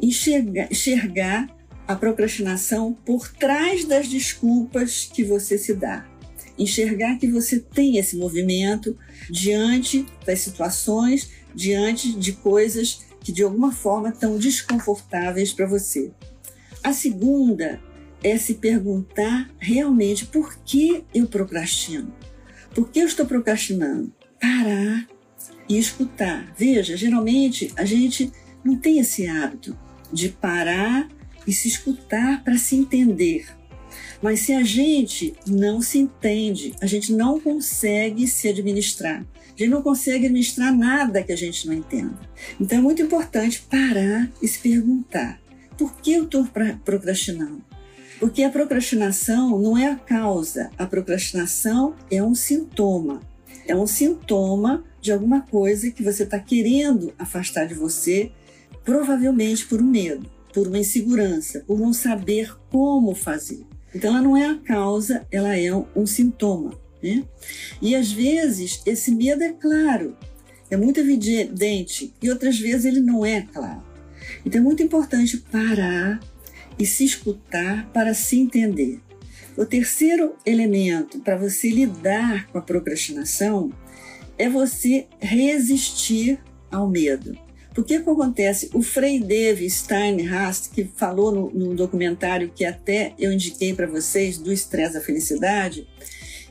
Enxergar, 0.00 0.68
enxergar 0.70 1.54
a 1.86 1.94
procrastinação 1.94 2.96
por 3.04 3.30
trás 3.30 3.84
das 3.84 4.08
desculpas 4.08 5.10
que 5.12 5.22
você 5.22 5.58
se 5.58 5.74
dá. 5.74 6.06
Enxergar 6.58 7.18
que 7.18 7.26
você 7.26 7.60
tem 7.60 7.98
esse 7.98 8.16
movimento 8.16 8.96
diante 9.28 10.06
das 10.24 10.38
situações, 10.38 11.30
diante 11.54 12.12
de 12.12 12.32
coisas 12.32 13.04
que 13.24 13.32
de 13.32 13.42
alguma 13.42 13.72
forma 13.72 14.10
estão 14.10 14.38
desconfortáveis 14.38 15.52
para 15.52 15.66
você. 15.66 16.12
A 16.82 16.92
segunda 16.92 17.82
é 18.22 18.36
se 18.36 18.54
perguntar 18.54 19.50
realmente 19.58 20.26
por 20.26 20.56
que 20.58 21.02
eu 21.14 21.26
procrastino. 21.26 22.14
Por 22.74 22.90
que 22.90 23.00
eu 23.00 23.06
estou 23.06 23.24
procrastinando? 23.24 24.12
Parar 24.38 25.08
e 25.66 25.78
escutar. 25.78 26.52
Veja, 26.56 26.96
geralmente 26.96 27.72
a 27.76 27.84
gente 27.86 28.30
não 28.62 28.76
tem 28.76 28.98
esse 28.98 29.26
hábito 29.26 29.76
de 30.12 30.28
parar 30.28 31.08
e 31.46 31.52
se 31.52 31.66
escutar 31.68 32.44
para 32.44 32.58
se 32.58 32.76
entender. 32.76 33.46
Mas 34.24 34.40
se 34.40 34.54
a 34.54 34.62
gente 34.62 35.34
não 35.46 35.82
se 35.82 35.98
entende, 35.98 36.74
a 36.80 36.86
gente 36.86 37.12
não 37.12 37.38
consegue 37.38 38.26
se 38.26 38.48
administrar. 38.48 39.20
A 39.20 39.50
gente 39.50 39.68
não 39.68 39.82
consegue 39.82 40.24
administrar 40.24 40.74
nada 40.74 41.22
que 41.22 41.30
a 41.30 41.36
gente 41.36 41.66
não 41.66 41.74
entenda. 41.74 42.18
Então 42.58 42.78
é 42.78 42.80
muito 42.80 43.02
importante 43.02 43.60
parar 43.68 44.32
e 44.40 44.48
se 44.48 44.60
perguntar: 44.60 45.38
por 45.76 45.94
que 45.96 46.14
eu 46.14 46.24
estou 46.24 46.48
procrastinando? 46.82 47.62
Porque 48.18 48.42
a 48.42 48.48
procrastinação 48.48 49.58
não 49.58 49.76
é 49.76 49.88
a 49.88 49.96
causa, 49.96 50.70
a 50.78 50.86
procrastinação 50.86 51.94
é 52.10 52.22
um 52.22 52.34
sintoma. 52.34 53.20
É 53.68 53.76
um 53.76 53.86
sintoma 53.86 54.84
de 55.02 55.12
alguma 55.12 55.42
coisa 55.42 55.90
que 55.90 56.02
você 56.02 56.22
está 56.22 56.38
querendo 56.38 57.12
afastar 57.18 57.66
de 57.66 57.74
você, 57.74 58.32
provavelmente 58.86 59.66
por 59.66 59.82
um 59.82 59.86
medo, 59.86 60.30
por 60.54 60.66
uma 60.66 60.78
insegurança, 60.78 61.62
por 61.66 61.78
não 61.78 61.92
saber 61.92 62.56
como 62.70 63.14
fazer. 63.14 63.66
Então, 63.94 64.10
ela 64.10 64.22
não 64.22 64.36
é 64.36 64.46
a 64.46 64.58
causa, 64.58 65.26
ela 65.30 65.56
é 65.56 65.72
um, 65.74 66.06
sintoma. 66.06 66.78
Né? 67.02 67.22
E 67.82 67.94
às 67.94 68.10
vezes 68.10 68.80
esse 68.86 69.10
medo 69.10 69.42
é 69.42 69.52
claro, 69.52 70.16
é 70.70 70.76
muito 70.76 71.00
evidente, 71.00 72.14
e 72.22 72.30
outras 72.30 72.58
vezes 72.58 72.86
ele 72.86 73.00
não 73.00 73.24
é 73.24 73.42
claro. 73.42 73.82
Então 74.44 74.60
é 74.60 74.64
muito 74.64 74.82
importante 74.82 75.36
parar 75.36 76.18
e 76.78 76.86
se 76.86 77.04
escutar 77.04 77.90
para 77.92 78.14
se 78.14 78.38
entender. 78.38 79.00
O 79.56 79.64
terceiro 79.64 80.34
elemento 80.44 81.20
para 81.20 81.36
você 81.36 81.70
lidar 81.70 82.48
com 82.48 82.58
a 82.58 82.62
procrastinação 82.62 83.70
é 84.36 84.48
você 84.48 85.06
resistir 85.20 86.40
ao 86.70 86.88
medo. 86.88 87.38
Porque 87.74 87.98
que 87.98 88.08
acontece? 88.08 88.70
O 88.72 88.82
Frei 88.82 89.18
David 89.18 89.68
Steinhast, 89.68 90.70
que 90.70 90.84
falou 90.84 91.32
no, 91.32 91.50
no 91.50 91.74
documentário 91.74 92.52
que 92.54 92.64
até 92.64 93.12
eu 93.18 93.32
indiquei 93.32 93.74
para 93.74 93.88
vocês, 93.88 94.38
do 94.38 94.52
estresse 94.52 94.96
à 94.96 95.00
felicidade, 95.00 95.88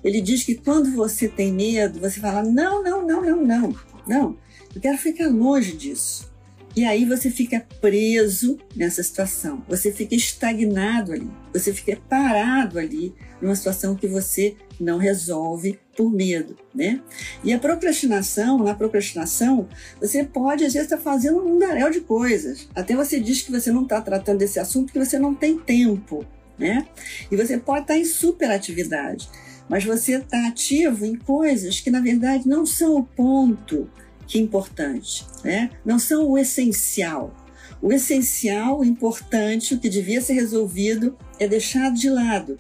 ele 0.04 0.20
diz 0.20 0.44
que 0.44 0.56
quando 0.56 0.92
você 0.92 1.30
tem 1.30 1.54
medo, 1.54 2.00
você 2.00 2.20
fala: 2.20 2.44
não, 2.44 2.84
não, 2.84 3.08
não, 3.08 3.22
não, 3.22 3.46
não, 3.46 3.76
não, 4.06 4.38
eu 4.76 4.82
quero 4.82 4.98
ficar 4.98 5.30
longe 5.30 5.72
disso. 5.72 6.33
E 6.76 6.84
aí 6.86 7.06
você 7.06 7.30
fica 7.30 7.64
preso 7.80 8.58
nessa 8.76 9.04
situação, 9.04 9.64
você 9.68 9.92
fica 9.92 10.16
estagnado 10.16 11.14
ali, 11.14 11.30
você 11.54 11.72
fica 11.72 12.02
parado 12.10 12.80
ali 12.80 13.14
numa 13.40 13.56
situação 13.56 13.96
que 13.96 14.08
você 14.08 14.56
não 14.80 14.98
resolve 14.98 15.80
por 15.96 16.12
medo, 16.12 16.58
né? 16.74 17.00
E 17.44 17.54
a 17.54 17.60
procrastinação, 17.60 18.58
na 18.64 18.74
procrastinação, 18.74 19.68
você 20.00 20.24
pode 20.24 20.66
às 20.66 20.74
vezes 20.74 20.92
estar 20.92 20.98
fazendo 20.98 21.40
um 21.40 21.50
mundaréu 21.50 21.92
de 21.92 22.02
coisas. 22.02 22.68
Até 22.74 22.96
você 22.96 23.20
diz 23.20 23.44
que 23.44 23.52
você 23.52 23.72
não 23.72 23.84
está 23.84 24.02
tratando 24.02 24.40
desse 24.40 24.60
assunto 24.60 24.86
porque 24.88 25.06
você 25.06 25.20
não 25.20 25.36
tem 25.36 25.60
tempo, 25.60 26.26
né? 26.58 26.88
E 27.32 27.36
você 27.36 27.56
pode 27.56 27.82
estar 27.82 27.98
em 27.98 28.06
superatividade, 28.06 29.30
mas 29.70 29.84
você 29.84 30.14
está 30.14 30.48
ativo 30.48 31.06
em 31.06 31.16
coisas 31.16 31.80
que 31.80 31.92
na 31.92 32.00
verdade 32.00 32.48
não 32.48 32.66
são 32.66 32.98
o 32.98 33.04
ponto 33.04 33.88
que 34.34 34.40
importante, 34.40 35.24
né? 35.44 35.70
Não 35.86 36.00
são 36.00 36.28
o 36.28 36.40
essencial. 36.40 37.36
O 37.80 37.94
essencial, 37.94 38.80
o 38.80 38.84
importante, 38.84 39.76
o 39.76 39.80
que 39.80 39.88
devia 39.88 40.22
ser 40.22 40.34
resolvido 40.34 41.16
é 41.40 41.48
deixado 41.48 41.94
de 41.94 42.10
lado. 42.10 42.58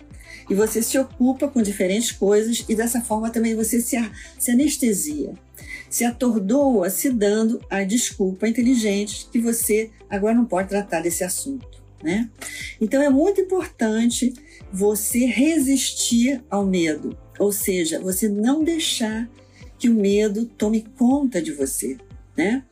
E 0.47 0.53
você 0.53 0.83
se 0.83 0.99
ocupa 0.99 1.47
com 1.47 1.63
diferentes 1.63 2.11
coisas 2.11 2.63
e 2.69 2.75
dessa 2.75 3.01
forma 3.01 3.31
também 3.31 3.55
você 3.55 3.81
se, 3.81 3.97
se 4.37 4.51
anestesia, 4.51 5.33
se 5.89 6.05
atordoa 6.05 6.91
se 6.91 7.09
dando 7.09 7.59
a 7.71 7.83
desculpa 7.83 8.47
inteligente 8.47 9.27
que 9.31 9.39
você 9.39 9.89
agora 10.07 10.35
não 10.35 10.45
pode 10.45 10.69
tratar 10.69 11.01
desse 11.01 11.23
assunto. 11.23 11.81
Né? 12.03 12.29
Então 12.79 13.01
é 13.01 13.09
muito 13.09 13.41
importante 13.41 14.31
você 14.71 15.25
resistir 15.25 16.43
ao 16.51 16.67
medo, 16.67 17.17
ou 17.39 17.51
seja, 17.51 17.99
você 17.99 18.29
não 18.29 18.63
deixar 18.63 19.27
que 19.83 19.89
o 19.89 19.93
medo 19.93 20.45
tome 20.45 20.85
conta 20.97 21.41
de 21.41 21.51
você, 21.51 21.97
né? 22.37 22.63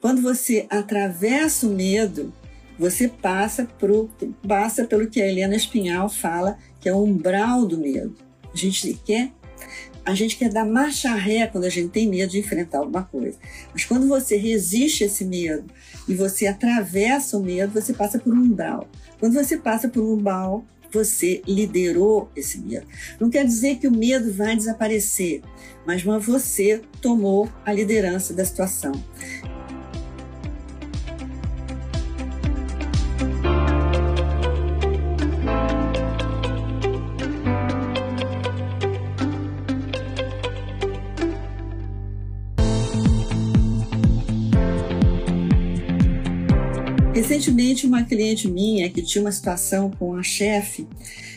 Quando 0.00 0.20
você 0.20 0.66
atravessa 0.68 1.64
o 1.64 1.70
medo, 1.70 2.32
você 2.76 3.06
passa, 3.06 3.68
pro, 3.78 4.10
passa 4.44 4.84
pelo 4.84 5.08
que 5.08 5.22
a 5.22 5.28
Helena 5.28 5.54
Espinhal 5.54 6.08
fala, 6.08 6.58
que 6.80 6.88
é 6.88 6.92
o 6.92 7.04
umbral 7.04 7.64
do 7.64 7.78
medo. 7.78 8.16
A 8.52 8.56
gente 8.56 9.00
quer 9.04 9.30
a 10.04 10.12
gente 10.12 10.36
quer 10.36 10.48
dar 10.48 10.64
marcha 10.64 11.14
ré 11.14 11.46
quando 11.46 11.64
a 11.64 11.68
gente 11.68 11.90
tem 11.90 12.08
medo 12.08 12.32
de 12.32 12.40
enfrentar 12.40 12.78
alguma 12.78 13.04
coisa. 13.04 13.38
Mas 13.72 13.84
quando 13.84 14.08
você 14.08 14.36
resiste 14.36 15.04
a 15.04 15.06
esse 15.06 15.24
medo 15.24 15.64
e 16.08 16.14
você 16.14 16.48
atravessa 16.48 17.36
o 17.36 17.42
medo, 17.42 17.80
você 17.80 17.92
passa 17.92 18.18
por 18.18 18.34
um 18.34 18.42
umbral. 18.42 18.88
Quando 19.20 19.34
você 19.34 19.56
passa 19.56 19.88
por 19.88 20.02
um 20.02 20.14
umbral, 20.14 20.64
você 20.96 21.42
liderou 21.46 22.30
esse 22.34 22.58
medo. 22.58 22.86
Não 23.20 23.28
quer 23.28 23.44
dizer 23.44 23.76
que 23.76 23.86
o 23.86 23.90
medo 23.90 24.32
vai 24.32 24.56
desaparecer, 24.56 25.42
mas 25.86 26.02
você 26.02 26.80
tomou 27.00 27.48
a 27.64 27.72
liderança 27.72 28.32
da 28.32 28.44
situação. 28.44 28.92
Recentemente, 47.36 47.86
uma 47.86 48.02
cliente 48.02 48.48
minha 48.48 48.88
que 48.88 49.02
tinha 49.02 49.20
uma 49.20 49.30
situação 49.30 49.90
com 49.90 50.14
a 50.14 50.22
chefe 50.22 50.88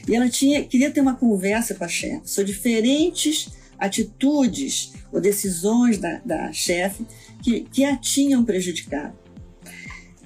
e 0.08 0.15
ela 0.15 0.29
tinha, 0.29 0.63
queria 0.63 0.89
ter 0.89 1.01
uma 1.01 1.13
conversa 1.13 1.75
com 1.75 1.84
a 1.84 1.89
chefe 1.89 2.22
sobre 2.24 2.53
diferentes 2.53 3.50
atitudes 3.77 4.94
ou 5.12 5.20
decisões 5.20 5.98
da, 5.98 6.22
da 6.24 6.53
chefe 6.53 7.06
que, 7.44 7.62
que 7.70 7.84
a 7.84 7.98
tinham 7.98 8.46
prejudicado. 8.46 9.13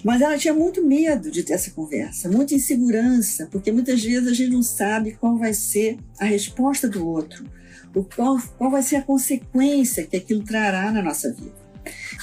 Mas 0.04 0.22
ela 0.22 0.38
tinha 0.38 0.54
muito 0.54 0.86
medo 0.86 1.32
de 1.32 1.42
ter 1.42 1.54
essa 1.54 1.72
conversa, 1.72 2.30
muita 2.30 2.54
insegurança, 2.54 3.48
porque 3.52 3.72
muitas 3.72 4.04
vezes 4.04 4.28
a 4.28 4.34
gente 4.34 4.52
não 4.52 4.62
sabe 4.62 5.14
qual 5.14 5.40
vai 5.40 5.56
ser 5.56 5.98
a 6.20 6.26
resposta 6.26 6.88
do 6.88 7.08
outro, 7.08 7.50
o 7.96 8.04
qual, 8.04 8.40
qual 8.60 8.70
vai 8.70 8.84
ser 8.84 8.98
a 8.98 9.02
consequência 9.02 10.06
que 10.06 10.18
aquilo 10.18 10.44
trará 10.44 10.92
na 10.92 11.02
nossa 11.02 11.34
vida. 11.34 11.64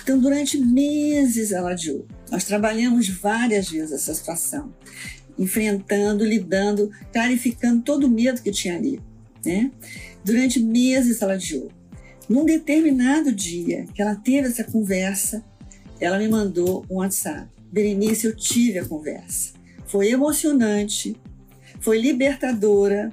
Então, 0.04 0.20
durante 0.20 0.56
meses 0.56 1.50
ela 1.50 1.72
adiou. 1.72 2.06
Nós 2.30 2.44
trabalhamos 2.44 3.08
várias 3.08 3.68
vezes 3.68 3.92
essa 3.92 4.14
situação, 4.14 4.72
enfrentando, 5.38 6.24
lidando, 6.24 6.90
clarificando 7.12 7.82
todo 7.82 8.04
o 8.04 8.10
medo 8.10 8.42
que 8.42 8.52
tinha 8.52 8.76
ali. 8.76 9.00
Né? 9.44 9.70
Durante 10.24 10.60
meses 10.60 11.20
ela 11.22 11.34
adiou. 11.34 11.70
Num 12.28 12.44
determinado 12.44 13.32
dia 13.32 13.86
que 13.92 14.00
ela 14.00 14.14
teve 14.14 14.48
essa 14.48 14.62
conversa, 14.62 15.44
ela 15.98 16.18
me 16.18 16.28
mandou 16.28 16.86
um 16.88 16.96
WhatsApp. 16.96 17.48
Berenice, 17.72 18.26
eu 18.26 18.36
tive 18.36 18.78
a 18.78 18.84
conversa. 18.84 19.52
Foi 19.86 20.08
emocionante, 20.10 21.16
foi 21.80 22.00
libertadora 22.00 23.12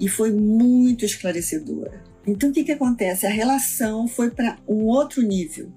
e 0.00 0.08
foi 0.08 0.32
muito 0.32 1.04
esclarecedora. 1.04 2.02
Então, 2.26 2.50
o 2.50 2.52
que, 2.52 2.64
que 2.64 2.72
acontece? 2.72 3.26
A 3.26 3.30
relação 3.30 4.06
foi 4.06 4.30
para 4.30 4.56
um 4.66 4.84
outro 4.84 5.22
nível, 5.22 5.72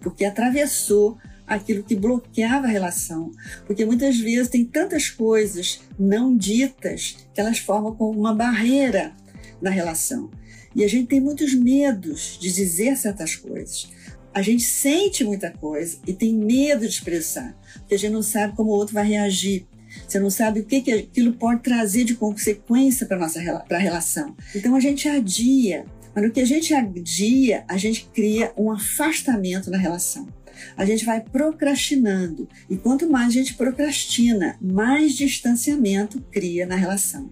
porque 0.00 0.24
atravessou 0.24 1.18
aquilo 1.46 1.82
que 1.82 1.96
bloqueava 1.96 2.66
a 2.66 2.70
relação. 2.70 3.30
Porque 3.66 3.84
muitas 3.84 4.18
vezes 4.18 4.48
tem 4.48 4.64
tantas 4.64 5.10
coisas 5.10 5.80
não 5.98 6.36
ditas 6.36 7.16
que 7.34 7.40
elas 7.40 7.58
formam 7.58 7.94
como 7.94 8.18
uma 8.18 8.34
barreira 8.34 9.12
na 9.60 9.70
relação. 9.70 10.30
E 10.74 10.84
a 10.84 10.88
gente 10.88 11.08
tem 11.08 11.20
muitos 11.20 11.54
medos 11.54 12.38
de 12.40 12.52
dizer 12.52 12.96
certas 12.96 13.36
coisas. 13.36 13.88
A 14.34 14.40
gente 14.40 14.62
sente 14.62 15.24
muita 15.24 15.50
coisa 15.50 15.98
e 16.06 16.12
tem 16.12 16.34
medo 16.34 16.80
de 16.80 16.94
expressar, 16.94 17.54
porque 17.74 17.94
a 17.94 17.98
gente 17.98 18.12
não 18.12 18.22
sabe 18.22 18.56
como 18.56 18.70
o 18.70 18.74
outro 18.74 18.94
vai 18.94 19.06
reagir. 19.06 19.66
Você 20.08 20.18
não 20.18 20.30
sabe 20.30 20.60
o 20.60 20.64
que, 20.64 20.80
que 20.80 20.90
aquilo 20.90 21.34
pode 21.34 21.62
trazer 21.62 22.04
de 22.04 22.14
consequência 22.14 23.06
para 23.06 23.18
a 23.18 23.20
nossa 23.20 23.40
pra 23.68 23.76
relação. 23.76 24.34
Então 24.54 24.74
a 24.74 24.80
gente 24.80 25.06
adia. 25.06 25.84
Mas 26.14 26.24
no 26.24 26.30
que 26.30 26.40
a 26.40 26.46
gente 26.46 26.72
adia, 26.74 27.64
a 27.68 27.76
gente 27.76 28.08
cria 28.12 28.52
um 28.56 28.70
afastamento 28.70 29.70
na 29.70 29.76
relação. 29.76 30.26
A 30.76 30.84
gente 30.84 31.04
vai 31.04 31.20
procrastinando. 31.20 32.48
E 32.68 32.76
quanto 32.76 33.10
mais 33.10 33.28
a 33.28 33.32
gente 33.32 33.54
procrastina, 33.54 34.56
mais 34.60 35.14
distanciamento 35.14 36.20
cria 36.30 36.66
na 36.66 36.76
relação. 36.76 37.30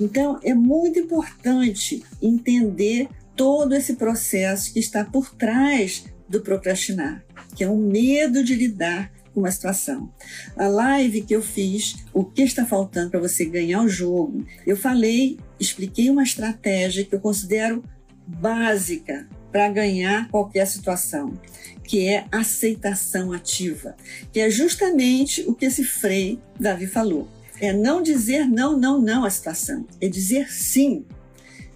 Então, 0.00 0.38
é 0.42 0.54
muito 0.54 0.98
importante 0.98 2.02
entender 2.20 3.08
todo 3.36 3.74
esse 3.74 3.94
processo 3.94 4.72
que 4.72 4.78
está 4.78 5.04
por 5.04 5.34
trás 5.34 6.04
do 6.28 6.40
procrastinar, 6.40 7.24
que 7.54 7.62
é 7.62 7.68
o 7.68 7.76
medo 7.76 8.42
de 8.42 8.54
lidar 8.54 9.12
com 9.32 9.40
uma 9.40 9.50
situação. 9.50 10.12
A 10.56 10.68
live 10.68 11.22
que 11.22 11.34
eu 11.34 11.42
fiz, 11.42 11.96
o 12.12 12.24
que 12.24 12.42
está 12.42 12.64
faltando 12.64 13.10
para 13.10 13.20
você 13.20 13.44
ganhar 13.44 13.82
o 13.82 13.88
jogo, 13.88 14.46
eu 14.66 14.76
falei, 14.76 15.38
expliquei 15.58 16.08
uma 16.08 16.22
estratégia 16.22 17.04
que 17.04 17.14
eu 17.14 17.20
considero 17.20 17.84
básica 18.26 19.28
para 19.54 19.68
ganhar 19.68 20.28
qualquer 20.30 20.66
situação, 20.66 21.38
que 21.84 22.08
é 22.08 22.26
aceitação 22.32 23.32
ativa, 23.32 23.94
que 24.32 24.40
é 24.40 24.50
justamente 24.50 25.44
o 25.46 25.54
que 25.54 25.66
esse 25.66 25.84
Frei 25.84 26.40
Davi 26.58 26.88
falou. 26.88 27.28
É 27.60 27.72
não 27.72 28.02
dizer 28.02 28.48
não, 28.48 28.76
não, 28.76 29.00
não 29.00 29.24
à 29.24 29.30
situação, 29.30 29.86
é 30.00 30.08
dizer 30.08 30.50
sim, 30.50 31.04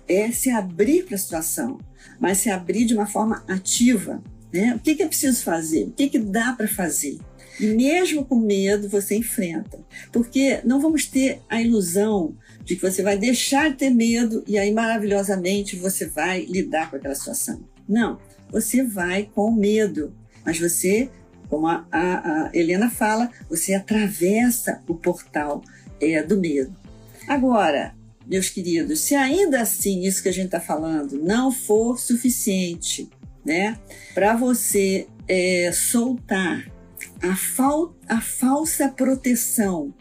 é 0.08 0.32
se 0.32 0.50
abrir 0.50 1.04
para 1.04 1.14
a 1.14 1.18
situação, 1.18 1.78
mas 2.18 2.38
se 2.38 2.50
abrir 2.50 2.84
de 2.84 2.94
uma 2.94 3.06
forma 3.06 3.44
ativa. 3.46 4.20
Né? 4.52 4.74
O 4.74 4.80
que, 4.80 4.96
que 4.96 5.04
é 5.04 5.06
preciso 5.06 5.44
fazer? 5.44 5.84
O 5.84 5.92
que, 5.92 6.08
que 6.08 6.18
dá 6.18 6.54
para 6.54 6.66
fazer? 6.66 7.20
E 7.60 7.66
mesmo 7.68 8.24
com 8.24 8.40
medo, 8.40 8.88
você 8.88 9.14
enfrenta. 9.14 9.78
Porque 10.10 10.60
não 10.64 10.80
vamos 10.80 11.06
ter 11.06 11.42
a 11.48 11.62
ilusão 11.62 12.34
de 12.68 12.76
que 12.76 12.82
você 12.82 13.02
vai 13.02 13.16
deixar 13.16 13.70
de 13.70 13.76
ter 13.78 13.90
medo 13.90 14.44
e 14.46 14.58
aí 14.58 14.70
maravilhosamente 14.70 15.74
você 15.74 16.04
vai 16.04 16.44
lidar 16.44 16.90
com 16.90 16.96
aquela 16.96 17.14
situação. 17.14 17.64
Não, 17.88 18.18
você 18.50 18.84
vai 18.84 19.22
com 19.34 19.50
medo, 19.50 20.14
mas 20.44 20.60
você, 20.60 21.08
como 21.48 21.66
a, 21.66 21.86
a, 21.90 22.48
a 22.48 22.50
Helena 22.52 22.90
fala, 22.90 23.30
você 23.48 23.72
atravessa 23.72 24.82
o 24.86 24.94
portal 24.94 25.62
é, 25.98 26.22
do 26.22 26.38
medo. 26.38 26.76
Agora, 27.26 27.94
meus 28.26 28.50
queridos, 28.50 29.00
se 29.00 29.14
ainda 29.14 29.62
assim 29.62 30.02
isso 30.02 30.22
que 30.22 30.28
a 30.28 30.32
gente 30.32 30.46
está 30.46 30.60
falando 30.60 31.18
não 31.22 31.50
for 31.50 31.98
suficiente, 31.98 33.08
né, 33.46 33.78
para 34.12 34.36
você 34.36 35.06
é, 35.26 35.72
soltar 35.72 36.70
a, 37.22 37.34
fal 37.34 37.96
a 38.06 38.20
falsa 38.20 38.90
proteção 38.90 39.94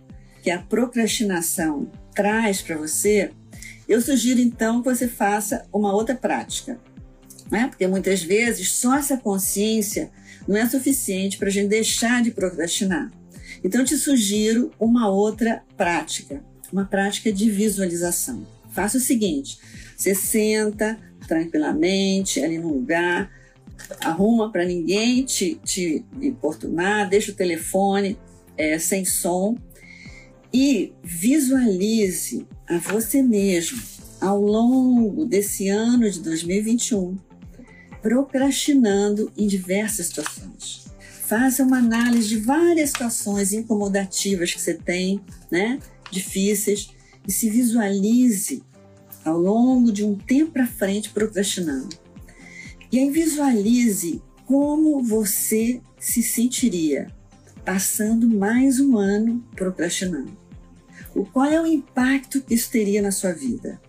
que 0.44 0.52
a 0.52 0.62
procrastinação 0.62 1.90
traz 2.18 2.64
para 2.64 2.76
você, 2.76 3.30
eu 3.88 4.02
sugiro 4.02 4.40
então 4.40 4.82
que 4.82 4.90
você 4.90 5.08
faça 5.08 5.68
uma 5.72 5.94
outra 5.94 6.16
prática. 6.16 6.80
Né? 7.52 7.68
Porque 7.68 7.86
muitas 7.86 8.24
vezes 8.24 8.72
só 8.72 8.98
essa 8.98 9.18
consciência 9.18 10.10
não 10.48 10.58
é 10.58 10.68
suficiente 10.68 11.38
para 11.38 11.48
a 11.48 11.52
gente 11.52 11.70
deixar 11.70 12.24
de 12.24 12.32
procrastinar. 12.32 13.12
Então, 13.64 13.82
eu 13.82 13.88
te 13.88 13.96
sugiro 13.96 14.72
uma 14.80 15.08
outra 15.10 15.64
prática, 15.78 16.44
uma 16.74 16.86
prática 16.86 17.32
de 17.32 17.50
visualização. 17.52 18.46
Faça 18.72 18.98
o 18.98 19.02
seguinte: 19.02 19.60
você 19.96 20.16
senta 20.16 20.98
tranquilamente 21.28 22.44
ali 22.44 22.58
no 22.58 22.74
lugar, 22.74 23.32
arruma 24.02 24.52
para 24.52 24.66
ninguém 24.66 25.24
te, 25.24 25.60
te 25.64 26.04
importunar, 26.22 27.10
deixa 27.10 27.32
o 27.32 27.36
telefone 27.36 28.18
é, 28.58 28.80
sem 28.80 29.06
som 29.06 29.56
e 30.54 30.94
visualize 31.04 32.48
a 32.68 32.77
você 32.77 33.22
mesmo 33.22 33.82
ao 34.20 34.42
longo 34.42 35.25
desse 35.25 35.70
ano 35.70 36.10
de 36.10 36.20
2021 36.22 37.18
procrastinando 38.01 39.32
em 39.38 39.48
diversas 39.48 40.08
situações. 40.08 40.86
Faça 41.25 41.63
uma 41.63 41.80
análise 41.80 42.30
de 42.30 42.38
várias 42.38 42.92
situações 42.92 43.51
incomodativas 43.51 44.54
que 44.54 44.62
você 44.62 44.74
tem, 44.74 45.20
né, 45.51 45.80
difíceis, 46.10 46.89
e 47.27 47.32
se 47.32 47.50
visualize 47.50 48.63
ao 49.25 49.38
longo 49.38 49.92
de 49.92 50.06
um 50.06 50.16
tempo 50.16 50.51
para 50.51 50.66
frente 50.66 51.10
procrastinando. 51.10 51.98
E 52.89 52.98
aí 52.98 53.12
visualize 53.12 54.22
como 54.46 55.04
você 55.04 55.82
se 56.00 56.24
sentiria 56.24 57.08
passando 57.68 58.30
mais 58.30 58.80
um 58.80 58.98
ano 58.98 59.44
procrastinando. 59.54 60.32
O 61.14 61.26
qual 61.26 61.48
é 61.48 61.62
o 61.62 61.68
impacto 61.68 62.40
que 62.40 62.54
isso 62.54 62.72
teria 62.72 63.02
na 63.02 63.12
sua 63.12 63.34
vida? 63.34 63.82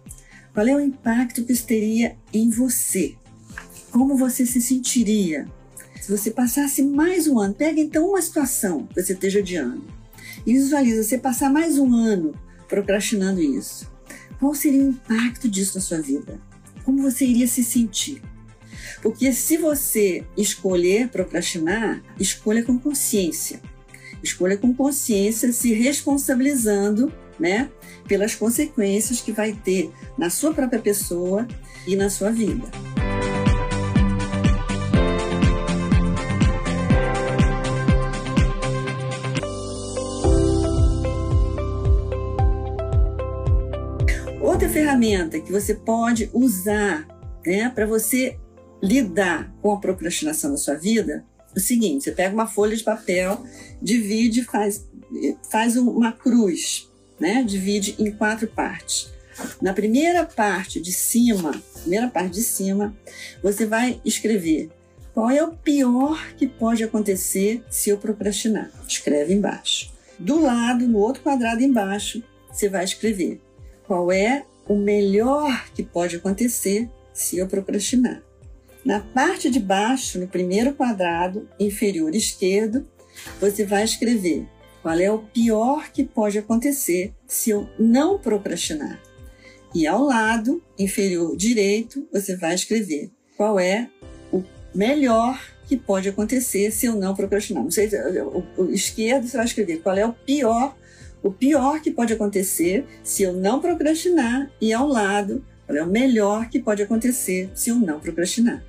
Qual 0.53 0.67
é 0.67 0.75
o 0.75 0.81
impacto 0.81 1.45
que 1.45 1.53
isso 1.53 1.65
teria 1.65 2.17
em 2.33 2.51
você? 2.51 3.15
Como 3.93 4.17
você 4.17 4.45
se 4.45 4.61
sentiria 4.61 5.47
se 6.01 6.11
você 6.11 6.33
passasse 6.33 6.83
mais 6.83 7.29
um 7.29 7.39
ano? 7.39 7.55
Pega 7.55 7.81
então 7.81 8.09
uma 8.09 8.21
situação 8.21 8.85
que 8.87 9.01
você 9.01 9.13
esteja 9.13 9.39
adiando 9.39 9.85
e 10.45 10.55
visualiza 10.55 11.05
você 11.05 11.17
passar 11.17 11.49
mais 11.49 11.79
um 11.79 11.95
ano 11.95 12.35
procrastinando 12.67 13.41
isso. 13.41 13.89
Qual 14.41 14.57
seria 14.57 14.83
o 14.83 14.89
impacto 14.89 15.49
disso 15.49 15.77
na 15.77 15.81
sua 15.81 16.01
vida? 16.01 16.41
Como 16.85 17.01
você 17.01 17.25
iria 17.25 17.47
se 17.47 17.63
sentir? 17.63 18.21
Porque 19.03 19.33
se 19.33 19.57
você 19.57 20.25
escolher 20.37 21.09
procrastinar, 21.09 22.03
escolha 22.19 22.63
com 22.63 22.79
consciência. 22.79 23.61
Escolha 24.23 24.57
com 24.57 24.75
consciência, 24.75 25.53
se 25.53 25.73
responsabilizando, 25.73 27.13
né, 27.39 27.71
pelas 28.07 28.35
consequências 28.35 29.21
que 29.21 29.31
vai 29.31 29.53
ter 29.53 29.91
na 30.17 30.29
sua 30.29 30.53
própria 30.53 30.81
pessoa 30.81 31.47
e 31.87 31.95
na 31.95 32.11
sua 32.11 32.31
vida. 32.31 32.69
Outra 44.41 44.69
ferramenta 44.69 45.39
que 45.39 45.53
você 45.53 45.75
pode 45.75 46.29
usar 46.33 47.07
né, 47.47 47.71
para 47.75 47.87
você 47.87 48.39
lidar 48.83 49.53
com 49.61 49.73
a 49.73 49.81
procrastinação 49.81 50.51
da 50.51 50.57
sua 50.57 50.75
vida, 50.75 51.25
é 51.55 51.59
o 51.59 51.61
seguinte: 51.61 52.05
você 52.05 52.13
pega 52.13 52.35
uma 52.35 52.47
folha 52.47 52.77
de 52.77 52.85
papel, 52.85 53.45
divide, 53.81 54.43
faz, 54.45 54.87
faz 55.51 55.77
uma 55.77 56.13
cruz, 56.13 56.89
né? 57.19 57.43
Divide 57.43 57.97
em 57.99 58.11
quatro 58.11 58.47
partes. 58.49 59.11
Na 59.63 59.73
primeira 59.73 60.25
parte 60.25 60.81
de 60.81 60.93
cima, 60.93 61.63
primeira 61.81 62.09
parte 62.09 62.35
de 62.35 62.43
cima, 62.43 62.97
você 63.43 63.67
vai 63.67 64.01
escrever 64.05 64.71
qual 65.15 65.31
é 65.31 65.43
o 65.43 65.53
pior 65.53 66.33
que 66.37 66.47
pode 66.47 66.83
acontecer 66.83 67.65
se 67.71 67.91
eu 67.91 67.99
procrastinar. 67.99 68.71
Escreve 68.87 69.35
embaixo. 69.35 69.93
Do 70.19 70.41
lado, 70.41 70.87
no 70.89 70.99
outro 70.99 71.23
quadrado 71.23 71.63
embaixo, 71.63 72.23
você 72.53 72.69
vai 72.69 72.85
escrever 72.85 73.41
qual 73.87 74.11
é 74.11 74.45
o 74.67 74.77
melhor 74.77 75.67
que 75.75 75.83
pode 75.83 76.17
acontecer 76.17 76.89
se 77.13 77.39
eu 77.39 77.47
procrastinar. 77.47 78.23
Na 78.89 79.01
parte 79.01 79.51
de 79.51 79.61
baixo, 79.61 80.19
no 80.19 80.27
primeiro 80.27 80.73
quadrado 80.73 81.47
inferior 81.61 82.15
esquerdo, 82.15 82.89
você 83.39 83.63
vai 83.63 83.85
escrever 83.85 84.49
qual 84.83 84.99
é 84.99 85.13
o 85.13 85.19
pior 85.19 85.91
que 85.93 86.03
pode 86.03 86.39
acontecer 86.39 87.13
se 87.27 87.51
eu 87.51 87.69
não 87.79 88.19
procrastinar. 88.19 88.99
E 89.75 89.87
ao 89.87 90.03
lado 90.03 90.65
inferior 90.79 91.37
direito, 91.37 92.09
você 92.11 92.35
vai 92.35 92.55
escrever 92.55 93.11
qual 93.37 93.61
é 93.61 93.91
o 94.33 94.43
melhor 94.75 95.39
que 95.67 95.77
pode 95.77 96.09
acontecer 96.09 96.71
se 96.71 96.87
eu 96.87 96.95
não 96.95 97.15
procrastinar. 97.15 97.63
Não 97.63 97.71
sei, 97.71 97.91
o, 98.57 98.71
esquerdo 98.71 99.29
você 99.29 99.37
vai 99.37 99.45
escrever 99.45 99.83
qual 99.83 99.99
é 99.99 100.07
o 100.07 100.15
pior, 100.15 100.75
o 101.23 101.31
pior 101.31 101.83
que 101.83 101.91
pode 101.91 102.15
acontecer 102.15 102.87
se 103.03 103.23
eu 103.23 103.35
não 103.35 103.61
procrastinar 103.61 104.51
e 104.59 104.73
ao 104.73 104.89
lado 104.89 105.45
qual 105.67 105.77
é 105.77 105.83
o 105.83 105.87
melhor 105.87 106.49
que 106.49 106.59
pode 106.59 106.83
acontecer 106.83 107.51
se 107.55 107.69
eu 107.69 107.75
não 107.77 108.01
procrastinar 108.01 108.65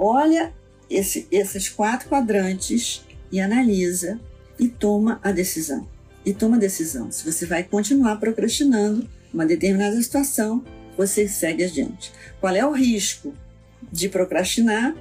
olha 0.00 0.52
esse, 0.88 1.28
esses 1.30 1.68
quatro 1.68 2.08
quadrantes 2.08 3.04
e 3.30 3.38
analisa 3.38 4.18
e 4.58 4.66
toma 4.66 5.20
a 5.22 5.30
decisão. 5.30 5.86
E 6.24 6.32
toma 6.32 6.56
a 6.56 6.60
decisão. 6.60 7.12
Se 7.12 7.30
você 7.30 7.46
vai 7.46 7.62
continuar 7.62 8.16
procrastinando 8.16 9.08
uma 9.32 9.46
determinada 9.46 10.00
situação, 10.02 10.64
você 10.96 11.28
segue 11.28 11.64
adiante. 11.64 12.12
Qual 12.40 12.54
é 12.54 12.66
o 12.66 12.72
risco 12.72 13.32
de 13.92 14.08
procrastinar? 14.08 14.94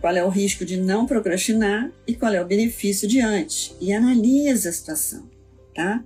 Qual 0.00 0.14
é 0.14 0.22
o 0.22 0.28
risco 0.28 0.64
de 0.64 0.76
não 0.76 1.06
procrastinar? 1.06 1.90
E 2.06 2.14
qual 2.14 2.32
é 2.32 2.40
o 2.40 2.46
benefício 2.46 3.08
de 3.08 3.20
antes? 3.20 3.74
E 3.80 3.92
analisa 3.92 4.68
a 4.68 4.72
situação, 4.72 5.28
tá? 5.74 6.04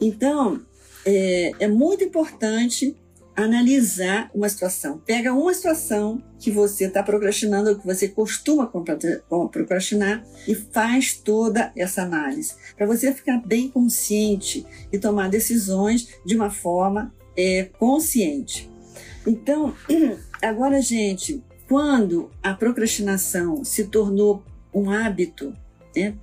Então, 0.00 0.60
é, 1.04 1.52
é 1.60 1.68
muito 1.68 2.04
importante 2.04 2.96
analisar 3.38 4.30
uma 4.34 4.48
situação. 4.48 4.98
Pega 4.98 5.32
uma 5.32 5.54
situação 5.54 6.20
que 6.40 6.50
você 6.50 6.86
está 6.86 7.02
procrastinando, 7.02 7.78
que 7.78 7.86
você 7.86 8.08
costuma 8.08 8.66
procrastinar, 8.66 10.24
e 10.46 10.54
faz 10.54 11.14
toda 11.14 11.72
essa 11.76 12.02
análise, 12.02 12.54
para 12.76 12.86
você 12.86 13.12
ficar 13.12 13.38
bem 13.38 13.70
consciente 13.70 14.66
e 14.92 14.98
tomar 14.98 15.28
decisões 15.28 16.08
de 16.26 16.34
uma 16.34 16.50
forma 16.50 17.14
é, 17.36 17.64
consciente. 17.78 18.68
Então, 19.24 19.72
agora, 20.42 20.82
gente, 20.82 21.42
quando 21.68 22.30
a 22.42 22.54
procrastinação 22.54 23.64
se 23.64 23.84
tornou 23.84 24.42
um 24.74 24.90
hábito, 24.90 25.54
né, 25.94 26.16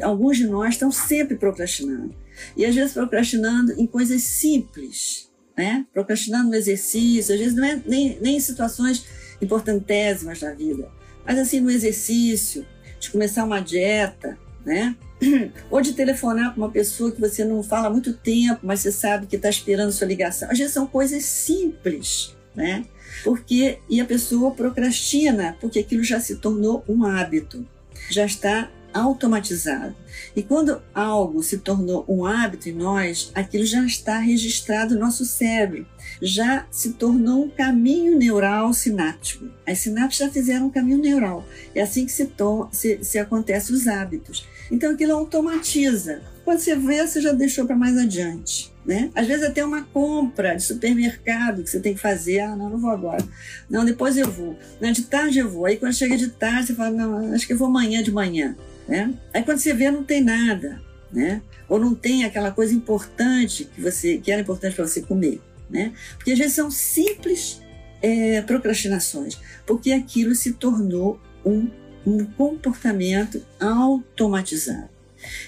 alguns 0.00 0.38
de 0.38 0.46
nós 0.46 0.74
estão 0.74 0.90
sempre 0.90 1.36
procrastinando. 1.36 2.14
E 2.56 2.64
às 2.64 2.74
vezes 2.74 2.94
procrastinando 2.94 3.72
em 3.72 3.86
coisas 3.86 4.22
simples, 4.22 5.31
né? 5.62 5.86
Procrastinando 5.92 6.48
no 6.48 6.56
exercício, 6.56 7.32
às 7.32 7.40
vezes 7.40 7.54
não 7.54 7.64
é 7.64 7.80
nem, 7.86 8.18
nem 8.20 8.36
em 8.36 8.40
situações 8.40 9.06
importantésimas 9.40 10.40
da 10.40 10.52
vida, 10.52 10.90
mas 11.24 11.38
assim 11.38 11.60
no 11.60 11.70
exercício, 11.70 12.66
de 12.98 13.10
começar 13.10 13.44
uma 13.44 13.60
dieta, 13.60 14.36
né? 14.66 14.96
Ou 15.70 15.80
de 15.80 15.92
telefonar 15.92 16.52
para 16.52 16.60
uma 16.60 16.70
pessoa 16.70 17.12
que 17.12 17.20
você 17.20 17.44
não 17.44 17.62
fala 17.62 17.86
há 17.86 17.90
muito 17.90 18.12
tempo, 18.12 18.60
mas 18.64 18.80
você 18.80 18.90
sabe 18.90 19.26
que 19.26 19.36
está 19.36 19.48
esperando 19.48 19.92
sua 19.92 20.06
ligação. 20.06 20.50
Às 20.50 20.58
vezes 20.58 20.72
são 20.72 20.84
coisas 20.84 21.24
simples, 21.24 22.36
né? 22.54 22.84
Porque 23.22 23.78
e 23.88 24.00
a 24.00 24.04
pessoa 24.04 24.50
procrastina 24.50 25.56
porque 25.60 25.78
aquilo 25.78 26.02
já 26.02 26.18
se 26.18 26.36
tornou 26.36 26.84
um 26.88 27.04
hábito, 27.04 27.64
já 28.10 28.24
está 28.24 28.68
automatizado. 28.92 29.94
E 30.34 30.42
quando 30.42 30.82
algo 30.94 31.42
se 31.42 31.58
tornou 31.58 32.04
um 32.08 32.24
hábito 32.26 32.68
em 32.68 32.72
nós, 32.72 33.30
aquilo 33.34 33.64
já 33.64 33.84
está 33.84 34.18
registrado 34.18 34.94
no 34.94 35.00
nosso 35.00 35.24
cérebro, 35.24 35.86
já 36.20 36.66
se 36.70 36.92
tornou 36.94 37.44
um 37.44 37.50
caminho 37.50 38.16
neural 38.16 38.72
sináptico. 38.72 39.46
As 39.66 39.78
sinapses 39.78 40.18
já 40.18 40.30
fizeram 40.30 40.66
um 40.66 40.70
caminho 40.70 40.98
neural. 40.98 41.44
É 41.74 41.82
assim 41.82 42.04
que 42.06 42.12
se, 42.12 42.30
se, 42.70 43.02
se 43.02 43.18
acontece 43.18 43.72
os 43.72 43.86
hábitos. 43.88 44.46
Então 44.70 44.92
aquilo 44.92 45.14
automatiza. 45.14 46.22
quando 46.44 46.60
você 46.60 46.74
vê, 46.76 47.06
você 47.06 47.20
já 47.20 47.32
deixou 47.32 47.66
para 47.66 47.76
mais 47.76 47.96
adiante. 47.96 48.72
Né? 48.84 49.10
Às 49.14 49.28
vezes 49.28 49.44
até 49.44 49.64
uma 49.64 49.82
compra 49.82 50.56
de 50.56 50.64
supermercado 50.64 51.62
que 51.62 51.70
você 51.70 51.78
tem 51.78 51.94
que 51.94 52.00
fazer, 52.00 52.40
ah, 52.40 52.56
não, 52.56 52.68
não 52.68 52.78
vou 52.78 52.90
agora. 52.90 53.24
Não, 53.70 53.84
depois 53.84 54.16
eu 54.16 54.28
vou. 54.28 54.58
Não, 54.80 54.90
de 54.90 55.02
tarde 55.02 55.38
eu 55.38 55.48
vou. 55.48 55.66
Aí 55.66 55.76
quando 55.76 55.92
chega 55.92 56.16
de 56.16 56.28
tarde, 56.28 56.68
você 56.68 56.74
fala, 56.74 56.90
não, 56.90 57.32
acho 57.32 57.46
que 57.46 57.52
eu 57.52 57.58
vou 57.58 57.68
amanhã 57.68 58.02
de 58.02 58.10
manhã. 58.10 58.56
Né? 58.88 59.12
Aí 59.32 59.42
quando 59.42 59.58
você 59.58 59.72
vê, 59.72 59.90
não 59.90 60.04
tem 60.04 60.22
nada. 60.22 60.80
Né? 61.12 61.42
Ou 61.68 61.78
não 61.78 61.94
tem 61.94 62.24
aquela 62.24 62.50
coisa 62.50 62.74
importante 62.74 63.64
que 63.64 63.80
você 63.80 64.18
que 64.18 64.32
era 64.32 64.40
importante 64.40 64.74
para 64.74 64.86
você 64.86 65.02
comer. 65.02 65.40
Né? 65.68 65.92
Porque 66.16 66.32
às 66.32 66.38
vezes 66.38 66.54
são 66.54 66.70
simples 66.70 67.60
é, 68.02 68.42
procrastinações, 68.42 69.38
porque 69.64 69.92
aquilo 69.92 70.34
se 70.34 70.52
tornou 70.54 71.20
um, 71.44 71.68
um 72.04 72.24
comportamento 72.24 73.44
automatizado. 73.60 74.90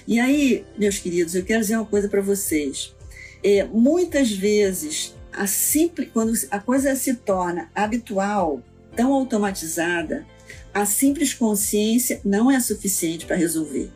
E 0.07 0.19
aí, 0.19 0.65
meus 0.77 0.97
queridos, 0.97 1.35
eu 1.35 1.43
quero 1.43 1.61
dizer 1.61 1.75
uma 1.75 1.85
coisa 1.85 2.07
para 2.07 2.21
vocês. 2.21 2.95
É, 3.43 3.65
muitas 3.65 4.31
vezes, 4.31 5.13
a 5.31 5.45
simples, 5.45 6.09
quando 6.13 6.33
a 6.49 6.59
coisa 6.59 6.95
se 6.95 7.13
torna 7.13 7.69
habitual, 7.75 8.61
tão 8.95 9.13
automatizada, 9.13 10.25
a 10.75 10.85
simples 10.85 11.33
consciência 11.33 12.19
não 12.25 12.51
é 12.51 12.59
suficiente 12.59 13.25
para 13.25 13.37
resolver. 13.37 13.89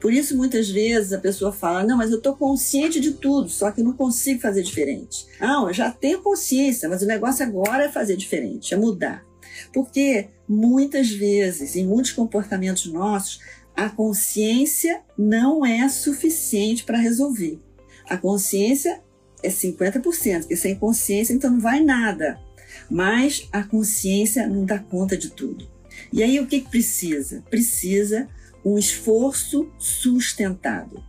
Por 0.00 0.12
isso, 0.12 0.36
muitas 0.36 0.70
vezes, 0.70 1.12
a 1.12 1.18
pessoa 1.18 1.52
fala: 1.52 1.82
Não, 1.82 1.96
mas 1.96 2.12
eu 2.12 2.18
estou 2.18 2.36
consciente 2.36 3.00
de 3.00 3.14
tudo, 3.14 3.48
só 3.48 3.72
que 3.72 3.82
não 3.82 3.92
consigo 3.92 4.40
fazer 4.40 4.62
diferente. 4.62 5.26
Não, 5.40 5.66
eu 5.66 5.74
já 5.74 5.90
tenho 5.90 6.22
consciência, 6.22 6.88
mas 6.88 7.02
o 7.02 7.06
negócio 7.06 7.44
agora 7.44 7.86
é 7.86 7.88
fazer 7.88 8.16
diferente, 8.16 8.72
é 8.72 8.76
mudar. 8.76 9.24
Porque 9.72 10.28
muitas 10.48 11.10
vezes, 11.10 11.74
em 11.74 11.84
muitos 11.84 12.12
comportamentos 12.12 12.86
nossos, 12.86 13.40
a 13.74 13.88
consciência 13.88 15.02
não 15.18 15.66
é 15.66 15.88
suficiente 15.88 16.84
para 16.84 16.98
resolver. 16.98 17.60
A 18.08 18.16
consciência 18.16 19.02
é 19.42 19.48
50%, 19.48 20.40
porque 20.42 20.56
sem 20.56 20.76
consciência 20.76 21.32
então 21.32 21.50
não 21.50 21.60
vai 21.60 21.80
nada. 21.80 22.40
Mas 22.88 23.48
a 23.50 23.64
consciência 23.64 24.46
não 24.46 24.64
dá 24.64 24.78
conta 24.78 25.16
de 25.16 25.30
tudo. 25.30 25.71
E 26.12 26.22
aí 26.22 26.38
o 26.38 26.46
que, 26.46 26.60
precisa? 26.60 27.42
Precisa 27.48 28.28
um 28.64 28.78
esforço 28.78 29.70
sustentado. 29.78 31.02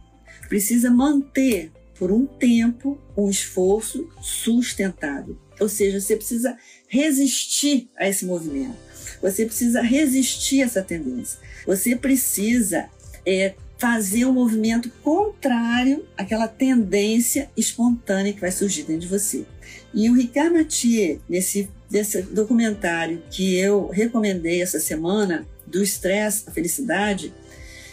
Precisa 0.48 0.90
manter 0.90 1.72
por 1.98 2.12
um 2.12 2.26
tempo 2.26 2.98
um 3.16 3.30
esforço 3.30 4.10
sustentado. 4.22 5.40
Ou 5.60 5.70
seja, 5.70 6.00
você 6.00 6.16
precisa 6.16 6.58
resistir 6.88 7.90
a 7.98 8.08
esse 8.08 8.26
movimento. 8.26 8.78
Você 9.22 9.46
precisa 9.46 9.82
resistir 9.82 10.62
a 10.62 10.66
essa 10.66 10.82
tendência. 10.82 11.40
Você 11.66 11.96
precisa 11.96 12.90
é, 13.26 13.54
fazer 13.78 14.26
um 14.26 14.34
movimento 14.34 14.90
contrário 15.02 16.06
àquela 16.18 16.48
tendência 16.48 17.50
espontânea 17.56 18.34
que 18.34 18.42
vai 18.42 18.52
surgir 18.52 18.84
dentro 18.84 19.02
de 19.02 19.08
você. 19.08 19.46
E 19.94 20.10
o 20.10 20.14
Ricard 20.14 20.54
Mathieu, 20.54 21.22
nesse, 21.30 21.70
nesse 21.94 22.24
documentário 22.24 23.24
que 23.30 23.56
eu 23.56 23.88
recomendei 23.88 24.62
essa 24.62 24.80
semana, 24.80 25.48
do 25.66 25.82
estresse 25.82 26.44
à 26.48 26.52
felicidade, 26.52 27.34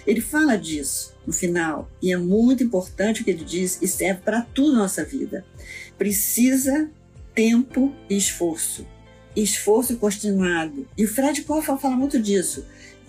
ele 0.07 0.21
fala 0.21 0.57
disso 0.57 1.15
no 1.27 1.33
final. 1.33 1.89
E 2.03 2.13
é 2.13 2.17
muito 2.17 2.65
importante 2.65 3.23
o 3.23 3.25
que 3.25 3.31
ele 3.31 3.45
diz 3.45 3.79
e 3.81 3.87
serve 3.87 4.23
para 4.23 4.43
tudo 4.43 4.73
na 4.73 4.81
nossa 4.81 5.05
vida. 5.05 5.45
Precisa 5.97 6.91
tempo 7.35 7.95
e 8.09 8.17
esforço. 8.17 8.87
Esforço 9.37 9.97
continuado. 9.97 10.89
E 10.99 11.05
o 11.05 11.09
Fred 11.09 11.43
Koffer 11.43 11.77
fala 11.77 11.97
muito 11.97 12.19
disso 12.19 12.65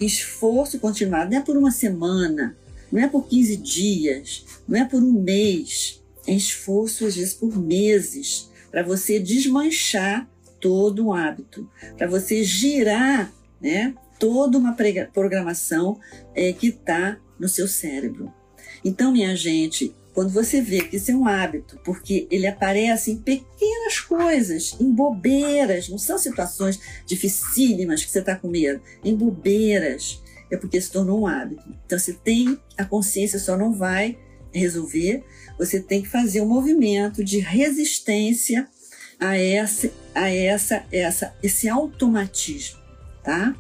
esforço 0.06 0.80
continuado, 0.80 1.32
não 1.32 1.38
é 1.38 1.42
por 1.42 1.56
uma 1.56 1.72
semana, 1.72 2.58
não 2.92 3.02
é 3.02 3.08
por 3.08 3.28
15 3.28 3.58
dias, 3.58 4.46
não 4.68 4.80
é 4.80 4.86
por 4.86 5.02
um 5.02 5.12
mês, 5.12 6.02
é 6.26 6.34
esforço 6.34 7.06
às 7.06 7.16
vezes 7.16 7.34
por 7.34 7.58
meses, 7.58 8.50
para 8.70 8.84
você 8.84 9.20
desmanchar 9.20 10.30
todo 10.62 11.08
o 11.08 11.14
hábito, 11.14 11.70
para 11.98 12.08
você 12.08 12.44
girar 12.44 13.34
né, 13.60 13.94
toda 14.20 14.58
uma 14.58 14.78
programação 15.12 16.00
é, 16.34 16.54
que 16.54 16.68
está 16.68 17.20
no 17.40 17.50
seu 17.50 17.68
cérebro. 17.68 18.32
Então, 18.86 19.12
minha 19.12 19.36
gente, 19.36 19.96
quando 20.14 20.30
você 20.30 20.62
vê 20.62 20.82
que 20.82 20.98
isso 20.98 21.12
é 21.12 21.16
um 21.16 21.28
hábito, 21.28 21.80
porque 21.84 22.28
ele 22.30 22.48
aparece 22.48 23.12
em 23.12 23.18
pequenas 23.18 24.00
coisas, 24.00 24.76
em 24.80 24.92
bobeiras, 24.92 25.90
não 25.90 25.98
são 25.98 26.18
situações 26.18 26.80
dificílimas 27.06 28.04
que 28.04 28.12
você 28.12 28.20
está 28.20 28.36
com 28.36 28.48
medo, 28.48 28.82
em 29.04 29.16
bobeiras, 29.16 30.22
é 30.52 30.58
porque 30.58 30.80
se 30.80 30.92
tornou 30.92 31.22
um 31.22 31.28
hábito. 31.28 31.64
Então 31.86 31.98
você 31.98 32.14
tem, 32.14 32.60
a 32.78 32.86
consciência 32.86 33.40
só 33.40 33.58
não 33.58 33.74
vai 33.74 34.18
resolver, 34.54 35.24
você 35.58 35.80
tem 35.80 36.02
que 36.02 36.10
fazer 36.10 36.42
um 36.42 36.48
movimento 36.48 37.24
de 37.24 37.40
resistência 37.40 38.68
a 39.22 39.38
essa, 39.38 39.92
a 40.16 40.30
essa, 40.30 40.84
essa, 40.92 41.36
esse 41.44 41.70
automatismo, 41.70 42.80
tá? 43.24 43.56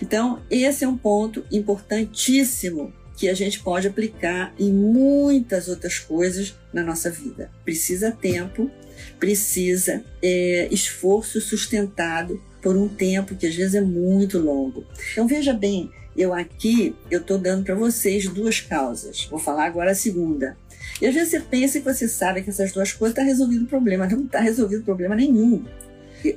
Então, 0.00 0.42
esse 0.50 0.84
é 0.84 0.88
um 0.88 0.96
ponto 0.96 1.44
importantíssimo 1.52 2.92
que 3.16 3.28
a 3.28 3.34
gente 3.34 3.60
pode 3.60 3.86
aplicar 3.86 4.54
em 4.58 4.72
muitas 4.72 5.68
outras 5.68 5.98
coisas 5.98 6.54
na 6.72 6.82
nossa 6.82 7.10
vida. 7.10 7.50
Precisa 7.62 8.10
tempo, 8.10 8.70
precisa 9.18 10.02
é, 10.22 10.68
esforço 10.70 11.40
sustentado 11.40 12.42
por 12.62 12.76
um 12.76 12.88
tempo 12.88 13.36
que 13.36 13.46
às 13.46 13.54
vezes 13.54 13.74
é 13.74 13.80
muito 13.80 14.38
longo. 14.38 14.84
Então 15.12 15.26
veja 15.26 15.52
bem, 15.52 15.90
eu 16.16 16.32
aqui 16.32 16.94
eu 17.10 17.20
estou 17.20 17.38
dando 17.38 17.64
para 17.64 17.74
vocês 17.74 18.28
duas 18.28 18.60
causas. 18.60 19.26
Vou 19.30 19.38
falar 19.38 19.66
agora 19.66 19.92
a 19.92 19.94
segunda. 19.94 20.56
E 21.00 21.06
às 21.06 21.14
vezes 21.14 21.30
você 21.30 21.40
pensa 21.40 21.78
que 21.78 21.84
você 21.84 22.08
sabe 22.08 22.42
que 22.42 22.50
essas 22.50 22.72
duas 22.72 22.92
coisas 22.92 23.12
estão 23.12 23.24
tá 23.24 23.30
resolvendo 23.30 23.62
o 23.62 23.66
problema. 23.66 24.06
Não 24.06 24.24
está 24.24 24.40
resolvido 24.40 24.84
problema 24.84 25.14
nenhum. 25.14 25.64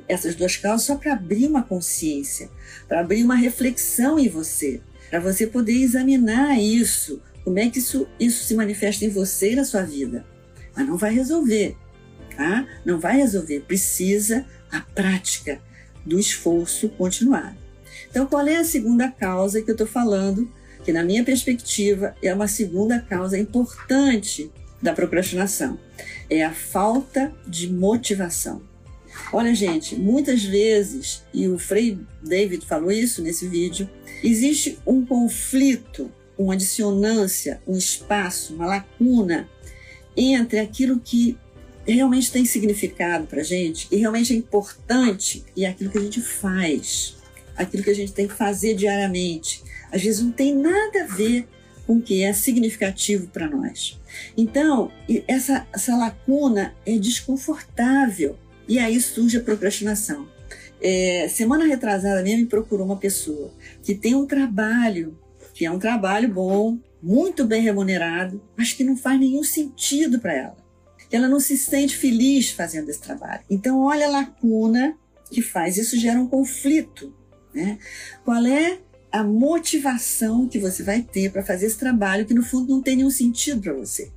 Essas 0.07 0.35
duas 0.35 0.57
causas 0.57 0.85
só 0.85 0.95
para 0.95 1.13
abrir 1.13 1.47
uma 1.47 1.63
consciência, 1.63 2.49
para 2.87 2.99
abrir 2.99 3.23
uma 3.23 3.35
reflexão 3.35 4.19
em 4.19 4.27
você 4.27 4.81
para 5.09 5.19
você 5.19 5.47
poder 5.47 5.73
examinar 5.73 6.59
isso, 6.59 7.21
como 7.43 7.57
é 7.59 7.69
que 7.69 7.79
isso, 7.79 8.07
isso 8.19 8.43
se 8.43 8.53
manifesta 8.53 9.05
em 9.05 9.09
você 9.09 9.53
e 9.53 9.55
na 9.55 9.65
sua 9.65 9.81
vida. 9.81 10.25
Mas 10.75 10.87
não 10.87 10.97
vai 10.97 11.13
resolver, 11.13 11.75
tá? 12.35 12.67
Não 12.85 12.99
vai 12.99 13.17
resolver. 13.17 13.61
Precisa 13.61 14.45
a 14.71 14.81
prática 14.81 15.59
do 16.05 16.19
esforço 16.19 16.89
continuado. 16.89 17.57
Então, 18.09 18.27
qual 18.27 18.47
é 18.47 18.57
a 18.57 18.63
segunda 18.63 19.09
causa 19.09 19.61
que 19.61 19.69
eu 19.69 19.73
estou 19.73 19.87
falando? 19.87 20.49
Que, 20.89 20.93
na 20.93 21.03
minha 21.03 21.23
perspectiva, 21.23 22.15
é 22.19 22.33
uma 22.33 22.47
segunda 22.47 22.99
causa 22.99 23.37
importante 23.37 24.51
da 24.81 24.91
procrastinação. 24.91 25.77
É 26.27 26.43
a 26.43 26.51
falta 26.51 27.31
de 27.45 27.71
motivação. 27.71 28.63
Olha, 29.31 29.53
gente, 29.53 29.95
muitas 29.95 30.43
vezes, 30.43 31.21
e 31.31 31.47
o 31.47 31.59
Frei 31.59 31.99
David 32.23 32.65
falou 32.65 32.91
isso 32.91 33.21
nesse 33.21 33.47
vídeo, 33.47 33.87
existe 34.23 34.79
um 34.83 35.05
conflito, 35.05 36.11
uma 36.35 36.57
dissonância, 36.57 37.61
um 37.67 37.77
espaço, 37.77 38.55
uma 38.55 38.65
lacuna 38.65 39.47
entre 40.17 40.57
aquilo 40.57 40.99
que 40.99 41.37
realmente 41.85 42.31
tem 42.31 42.45
significado 42.45 43.27
para 43.27 43.41
a 43.41 43.43
gente 43.43 43.87
e 43.91 43.97
realmente 43.97 44.33
é 44.33 44.35
importante 44.35 45.45
e 45.55 45.67
aquilo 45.67 45.91
que 45.91 45.99
a 45.99 46.01
gente 46.01 46.19
faz, 46.19 47.15
aquilo 47.55 47.83
que 47.83 47.91
a 47.91 47.95
gente 47.95 48.11
tem 48.11 48.27
que 48.27 48.33
fazer 48.33 48.73
diariamente. 48.73 49.68
Às 49.91 50.01
vezes 50.01 50.21
não 50.21 50.31
tem 50.31 50.55
nada 50.55 51.03
a 51.03 51.07
ver 51.07 51.47
com 51.85 51.97
o 51.97 52.01
que 52.01 52.23
é 52.23 52.31
significativo 52.33 53.27
para 53.27 53.49
nós. 53.49 53.99
Então, 54.37 54.91
essa, 55.27 55.67
essa 55.73 55.95
lacuna 55.95 56.75
é 56.85 56.97
desconfortável 56.97 58.37
e 58.67 58.77
aí 58.77 59.01
surge 59.01 59.37
a 59.37 59.41
procrastinação. 59.41 60.27
É, 60.81 61.27
semana 61.27 61.65
retrasada 61.65 62.21
mesmo 62.21 62.41
me 62.41 62.45
procurou 62.45 62.85
uma 62.85 62.97
pessoa 62.97 63.51
que 63.83 63.95
tem 63.95 64.15
um 64.15 64.25
trabalho, 64.25 65.17
que 65.53 65.65
é 65.65 65.71
um 65.71 65.79
trabalho 65.79 66.31
bom, 66.31 66.77
muito 67.01 67.45
bem 67.45 67.63
remunerado, 67.63 68.41
mas 68.55 68.71
que 68.71 68.83
não 68.83 68.95
faz 68.95 69.19
nenhum 69.19 69.43
sentido 69.43 70.19
para 70.19 70.33
ela. 70.33 70.57
Que 71.09 71.15
ela 71.15 71.27
não 71.27 71.39
se 71.39 71.57
sente 71.57 71.97
feliz 71.97 72.51
fazendo 72.51 72.89
esse 72.89 73.01
trabalho. 73.01 73.41
Então, 73.49 73.79
olha 73.79 74.05
a 74.05 74.11
lacuna 74.11 74.95
que 75.31 75.41
faz. 75.41 75.77
Isso 75.77 75.97
gera 75.97 76.19
um 76.19 76.27
conflito. 76.27 77.13
Né? 77.53 77.79
Qual 78.23 78.45
é 78.45 78.77
a 79.11 79.23
motivação 79.23 80.47
que 80.47 80.59
você 80.59 80.83
vai 80.83 81.01
ter 81.01 81.31
para 81.31 81.43
fazer 81.43 81.65
esse 81.65 81.77
trabalho 81.77 82.25
que, 82.25 82.33
no 82.33 82.43
fundo, 82.43 82.73
não 82.73 82.81
tem 82.81 82.95
nenhum 82.95 83.09
sentido 83.09 83.61
para 83.61 83.73
você? 83.73 84.11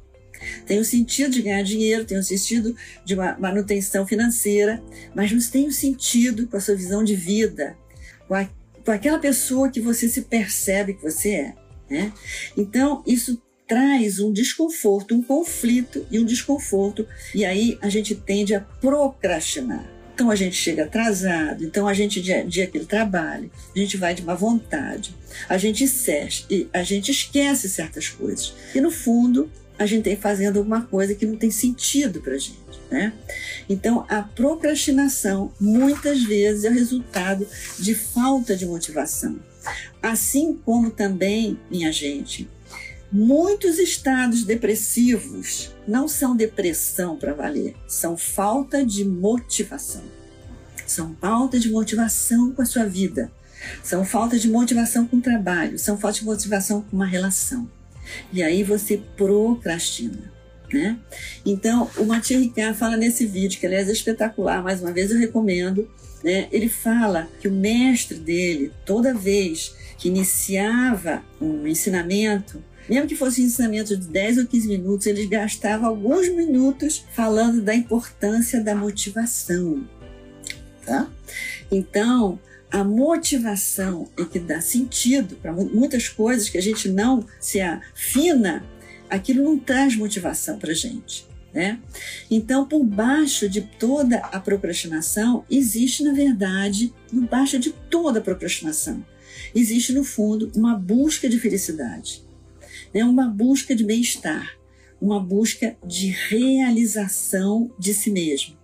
Tem 0.67 0.79
o 0.79 0.85
sentido 0.85 1.31
de 1.31 1.43
ganhar 1.43 1.63
dinheiro, 1.63 2.05
tem 2.05 2.19
o 2.19 2.23
sentido 2.23 2.75
de 3.05 3.15
uma 3.15 3.37
manutenção 3.39 4.07
financeira, 4.07 4.83
mas 5.15 5.31
não 5.31 5.41
tem 5.41 5.67
o 5.67 5.73
sentido 5.73 6.47
com 6.47 6.57
a 6.57 6.61
sua 6.61 6.75
visão 6.75 7.05
de 7.05 7.15
vida, 7.15 7.77
com, 8.27 8.35
a, 8.35 8.49
com 8.85 8.91
aquela 8.91 9.19
pessoa 9.19 9.71
que 9.71 9.81
você 9.81 10.09
se 10.09 10.23
percebe 10.23 10.95
que 10.95 11.03
você 11.03 11.31
é. 11.31 11.55
Né? 11.89 12.13
Então, 12.57 13.03
isso 13.07 13.41
traz 13.69 14.19
um 14.19 14.33
desconforto, 14.33 15.15
um 15.15 15.23
conflito 15.23 16.07
e 16.11 16.19
um 16.19 16.25
desconforto, 16.25 17.07
e 17.35 17.45
aí 17.45 17.79
a 17.81 17.89
gente 17.89 18.15
tende 18.15 18.55
a 18.55 18.61
procrastinar. 18.61 19.92
Então 20.15 20.31
a 20.31 20.37
gente 20.37 20.57
chega 20.57 20.85
atrasado, 20.85 21.65
então 21.65 21.89
a 21.89 21.95
gente 21.95 22.21
dia, 22.21 22.45
dia 22.45 22.65
aquele 22.65 22.85
trabalho, 22.85 23.51
a 23.75 23.79
gente 23.79 23.97
vai 23.97 24.15
de 24.15 24.23
má 24.23 24.35
vontade, 24.35 25.15
a 25.49 25.57
gente 25.57 25.85
esquece, 25.85 26.69
a 26.73 26.83
gente 26.83 27.11
esquece 27.11 27.69
certas 27.69 28.09
coisas. 28.09 28.55
E 28.75 28.81
no 28.81 28.91
fundo, 28.91 29.51
a 29.79 29.87
gente 29.87 30.05
tem 30.05 30.17
fazendo 30.17 30.59
alguma 30.59 30.83
coisa 30.83 31.15
que 31.15 31.27
não 31.27 31.37
tem 31.37 31.51
sentido 31.51 32.21
para 32.21 32.35
a 32.35 32.39
gente. 32.39 32.63
Né? 32.91 33.13
Então, 33.69 34.05
a 34.09 34.23
procrastinação 34.23 35.51
muitas 35.59 36.23
vezes 36.23 36.65
é 36.65 36.69
resultado 36.69 37.49
de 37.79 37.95
falta 37.95 38.55
de 38.55 38.67
motivação. 38.67 39.41
Assim 40.03 40.59
como 40.65 40.91
também, 40.91 41.59
minha 41.71 41.91
gente, 41.91 42.49
muitos 43.13 43.79
estados 43.79 44.45
depressivos 44.45 45.71
não 45.87 46.09
são 46.09 46.35
depressão 46.35 47.17
para 47.17 47.35
valer, 47.35 47.77
são 47.87 48.17
falta 48.17 48.85
de 48.85 49.05
motivação. 49.05 50.03
São 50.87 51.17
falta 51.21 51.59
de 51.59 51.71
motivação 51.71 52.53
com 52.53 52.63
a 52.63 52.67
sua 52.67 52.85
vida, 52.85 53.31
são 53.83 54.05
falta 54.05 54.39
de 54.39 54.49
motivação 54.49 55.07
com 55.07 55.19
o 55.19 55.23
trabalho, 55.23 55.79
são 55.79 55.99
falta 55.99 56.19
de 56.19 56.25
motivação 56.25 56.83
com 56.83 56.97
uma 56.97 57.07
relação. 57.07 57.71
E 58.33 58.43
aí 58.43 58.63
você 58.63 59.01
procrastina. 59.17 60.33
Né? 60.73 60.99
Então, 61.45 61.91
o 61.99 62.05
Mathieu 62.05 62.41
Ricard 62.41 62.79
fala 62.79 62.97
nesse 62.97 63.27
vídeo, 63.27 63.61
que 63.61 63.67
aliás 63.67 63.89
é 63.89 63.93
espetacular, 63.93 64.63
mais 64.63 64.81
uma 64.81 64.91
vez 64.91 65.11
eu 65.11 65.19
recomendo. 65.19 65.89
Né? 66.25 66.49
Ele 66.51 66.69
fala 66.69 67.29
que 67.41 67.49
o 67.49 67.53
mestre 67.53 68.19
dele, 68.19 68.73
toda 68.87 69.13
vez 69.13 69.75
que 69.99 70.09
iniciava 70.09 71.23
um 71.41 71.67
ensinamento, 71.67 72.63
mesmo 72.89 73.07
que 73.07 73.17
fosse 73.17 73.41
um 73.41 73.45
ensinamento 73.45 73.97
de 73.97 74.09
10 74.09 74.39
ou 74.39 74.47
15 74.47 74.69
minutos, 74.69 75.07
ele 75.07 75.27
gastava 75.27 75.87
alguns 75.87 76.29
minutos 76.29 77.05
falando 77.13 77.63
da 77.63 77.75
importância 77.75 78.63
da 78.63 78.75
motivação. 78.75 79.87
Tá? 80.85 81.09
Então, 81.71 82.41
a 82.71 82.83
motivação 82.83 84.09
é 84.19 84.25
que 84.25 84.39
dá 84.39 84.61
sentido 84.61 85.37
para 85.37 85.53
muitas 85.53 86.09
coisas 86.09 86.49
que 86.49 86.59
a 86.59 86.63
gente 86.63 86.89
não 86.89 87.25
se 87.39 87.61
afina, 87.61 88.65
aquilo 89.09 89.45
não 89.45 89.59
traz 89.59 89.95
motivação 89.95 90.59
para 90.59 90.73
a 90.73 90.75
gente. 90.75 91.27
Né? 91.53 91.79
Então, 92.31 92.67
por 92.67 92.83
baixo 92.83 93.47
de 93.47 93.61
toda 93.61 94.17
a 94.17 94.41
procrastinação, 94.41 95.45
existe, 95.51 96.03
na 96.03 96.15
verdade, 96.15 96.95
por 97.11 97.21
baixo 97.27 97.59
de 97.59 97.71
toda 97.91 98.21
a 98.21 98.23
procrastinação, 98.23 99.05
existe, 99.55 99.93
no 99.93 100.03
fundo, 100.03 100.51
uma 100.57 100.75
busca 100.75 101.29
de 101.29 101.39
felicidade, 101.39 102.25
né? 102.95 103.05
uma 103.05 103.29
busca 103.29 103.75
de 103.75 103.85
bem-estar, 103.85 104.59
uma 105.01 105.21
busca 105.21 105.77
de 105.85 106.09
realização 106.09 107.71
de 107.79 107.93
si 107.93 108.11
mesmo. 108.11 108.57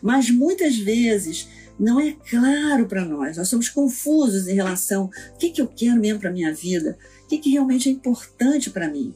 Mas 0.00 0.30
muitas 0.30 0.76
vezes 0.76 1.48
não 1.78 2.00
é 2.00 2.12
claro 2.12 2.86
para 2.86 3.04
nós. 3.04 3.36
Nós 3.36 3.48
somos 3.48 3.68
confusos 3.68 4.48
em 4.48 4.54
relação 4.54 5.02
ao 5.04 5.38
que, 5.38 5.50
que 5.50 5.60
eu 5.60 5.68
quero 5.68 6.00
mesmo 6.00 6.20
para 6.20 6.30
a 6.30 6.32
minha 6.32 6.52
vida, 6.52 6.98
o 7.24 7.28
que, 7.28 7.38
que 7.38 7.50
realmente 7.50 7.88
é 7.88 7.92
importante 7.92 8.70
para 8.70 8.88
mim. 8.88 9.14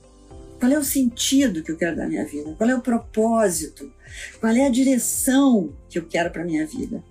Qual 0.58 0.70
é 0.70 0.78
o 0.78 0.84
sentido 0.84 1.62
que 1.62 1.72
eu 1.72 1.76
quero 1.76 1.96
da 1.96 2.06
minha 2.06 2.24
vida? 2.26 2.54
Qual 2.58 2.68
é 2.68 2.74
o 2.74 2.82
propósito? 2.82 3.90
Qual 4.38 4.52
é 4.52 4.66
a 4.66 4.70
direção 4.70 5.74
que 5.88 5.98
eu 5.98 6.06
quero 6.06 6.30
para 6.30 6.42
a 6.42 6.44
minha 6.44 6.66
vida? 6.66 7.02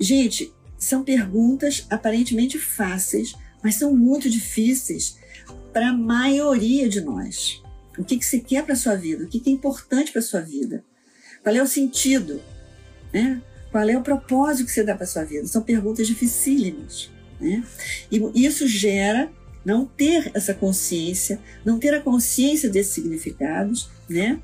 Gente, 0.00 0.54
são 0.78 1.04
perguntas 1.04 1.86
aparentemente 1.90 2.58
fáceis, 2.58 3.34
mas 3.62 3.74
são 3.74 3.94
muito 3.94 4.30
difíceis 4.30 5.17
para 5.78 5.90
a 5.90 5.92
maioria 5.92 6.88
de 6.88 7.00
nós. 7.00 7.62
O 7.96 8.02
que, 8.02 8.18
que 8.18 8.26
você 8.26 8.40
quer 8.40 8.64
para 8.64 8.72
a 8.72 8.76
sua 8.76 8.96
vida? 8.96 9.22
O 9.22 9.28
que, 9.28 9.38
que 9.38 9.48
é 9.48 9.52
importante 9.52 10.10
para 10.10 10.18
a 10.18 10.24
sua 10.24 10.40
vida? 10.40 10.84
Qual 11.40 11.54
é 11.54 11.62
o 11.62 11.68
sentido? 11.68 12.42
Né? 13.12 13.40
Qual 13.70 13.88
é 13.88 13.96
o 13.96 14.02
propósito 14.02 14.66
que 14.66 14.72
você 14.72 14.82
dá 14.82 14.96
para 14.96 15.06
sua 15.06 15.22
vida? 15.22 15.46
São 15.46 15.62
perguntas 15.62 16.08
dificílimas. 16.08 17.12
Né? 17.40 17.64
E 18.10 18.44
isso 18.44 18.66
gera 18.66 19.30
não 19.64 19.86
ter 19.86 20.32
essa 20.34 20.52
consciência, 20.52 21.38
não 21.64 21.78
ter 21.78 21.94
a 21.94 22.00
consciência 22.00 22.68
desses 22.68 22.94
significados, 22.94 23.88
né? 24.08 24.40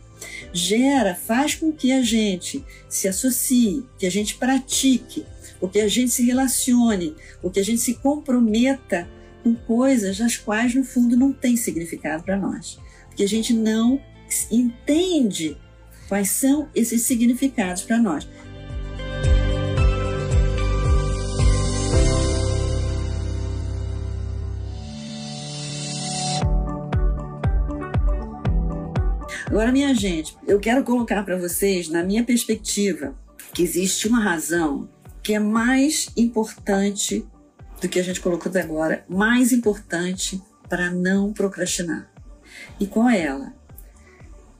Gera, 0.52 1.16
faz 1.16 1.56
com 1.56 1.72
que 1.72 1.90
a 1.90 2.02
gente 2.02 2.64
se 2.88 3.08
associe, 3.08 3.84
que 3.98 4.06
a 4.06 4.10
gente 4.10 4.36
pratique, 4.36 5.26
ou 5.60 5.68
que 5.68 5.80
a 5.80 5.88
gente 5.88 6.12
se 6.12 6.22
relacione, 6.22 7.16
ou 7.42 7.50
que 7.50 7.58
a 7.58 7.64
gente 7.64 7.80
se 7.80 7.94
comprometa 7.94 9.08
com 9.44 9.54
coisas 9.54 10.16
das 10.16 10.38
quais, 10.38 10.74
no 10.74 10.82
fundo, 10.82 11.18
não 11.18 11.30
tem 11.30 11.54
significado 11.54 12.24
para 12.24 12.36
nós. 12.36 12.80
Porque 13.08 13.22
a 13.22 13.28
gente 13.28 13.52
não 13.52 14.00
entende 14.50 15.56
quais 16.08 16.30
são 16.30 16.68
esses 16.74 17.02
significados 17.02 17.82
para 17.82 17.98
nós. 17.98 18.26
Agora, 29.46 29.70
minha 29.70 29.94
gente, 29.94 30.34
eu 30.48 30.58
quero 30.58 30.82
colocar 30.82 31.22
para 31.22 31.36
vocês, 31.36 31.88
na 31.88 32.02
minha 32.02 32.24
perspectiva, 32.24 33.14
que 33.52 33.62
existe 33.62 34.08
uma 34.08 34.20
razão 34.20 34.88
que 35.22 35.32
é 35.32 35.38
mais 35.38 36.08
importante 36.16 37.24
do 37.84 37.88
que 37.90 38.00
a 38.00 38.02
gente 38.02 38.20
colocou 38.20 38.48
até 38.48 38.62
agora, 38.62 39.04
mais 39.06 39.52
importante 39.52 40.42
para 40.70 40.90
não 40.90 41.34
procrastinar. 41.34 42.10
E 42.80 42.86
qual 42.86 43.10
é 43.10 43.20
ela? 43.20 43.52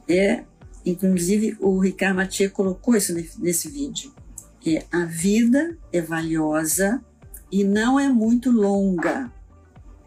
É, 0.06 0.44
inclusive, 0.84 1.56
o 1.58 1.78
Ricardo 1.78 2.16
Mathieu 2.16 2.50
colocou 2.50 2.94
isso 2.94 3.14
nesse 3.38 3.70
vídeo. 3.70 4.12
É 4.66 4.84
a 4.92 5.06
vida 5.06 5.78
é 5.90 6.02
valiosa 6.02 7.02
e 7.50 7.64
não 7.64 7.98
é 7.98 8.10
muito 8.10 8.50
longa. 8.50 9.32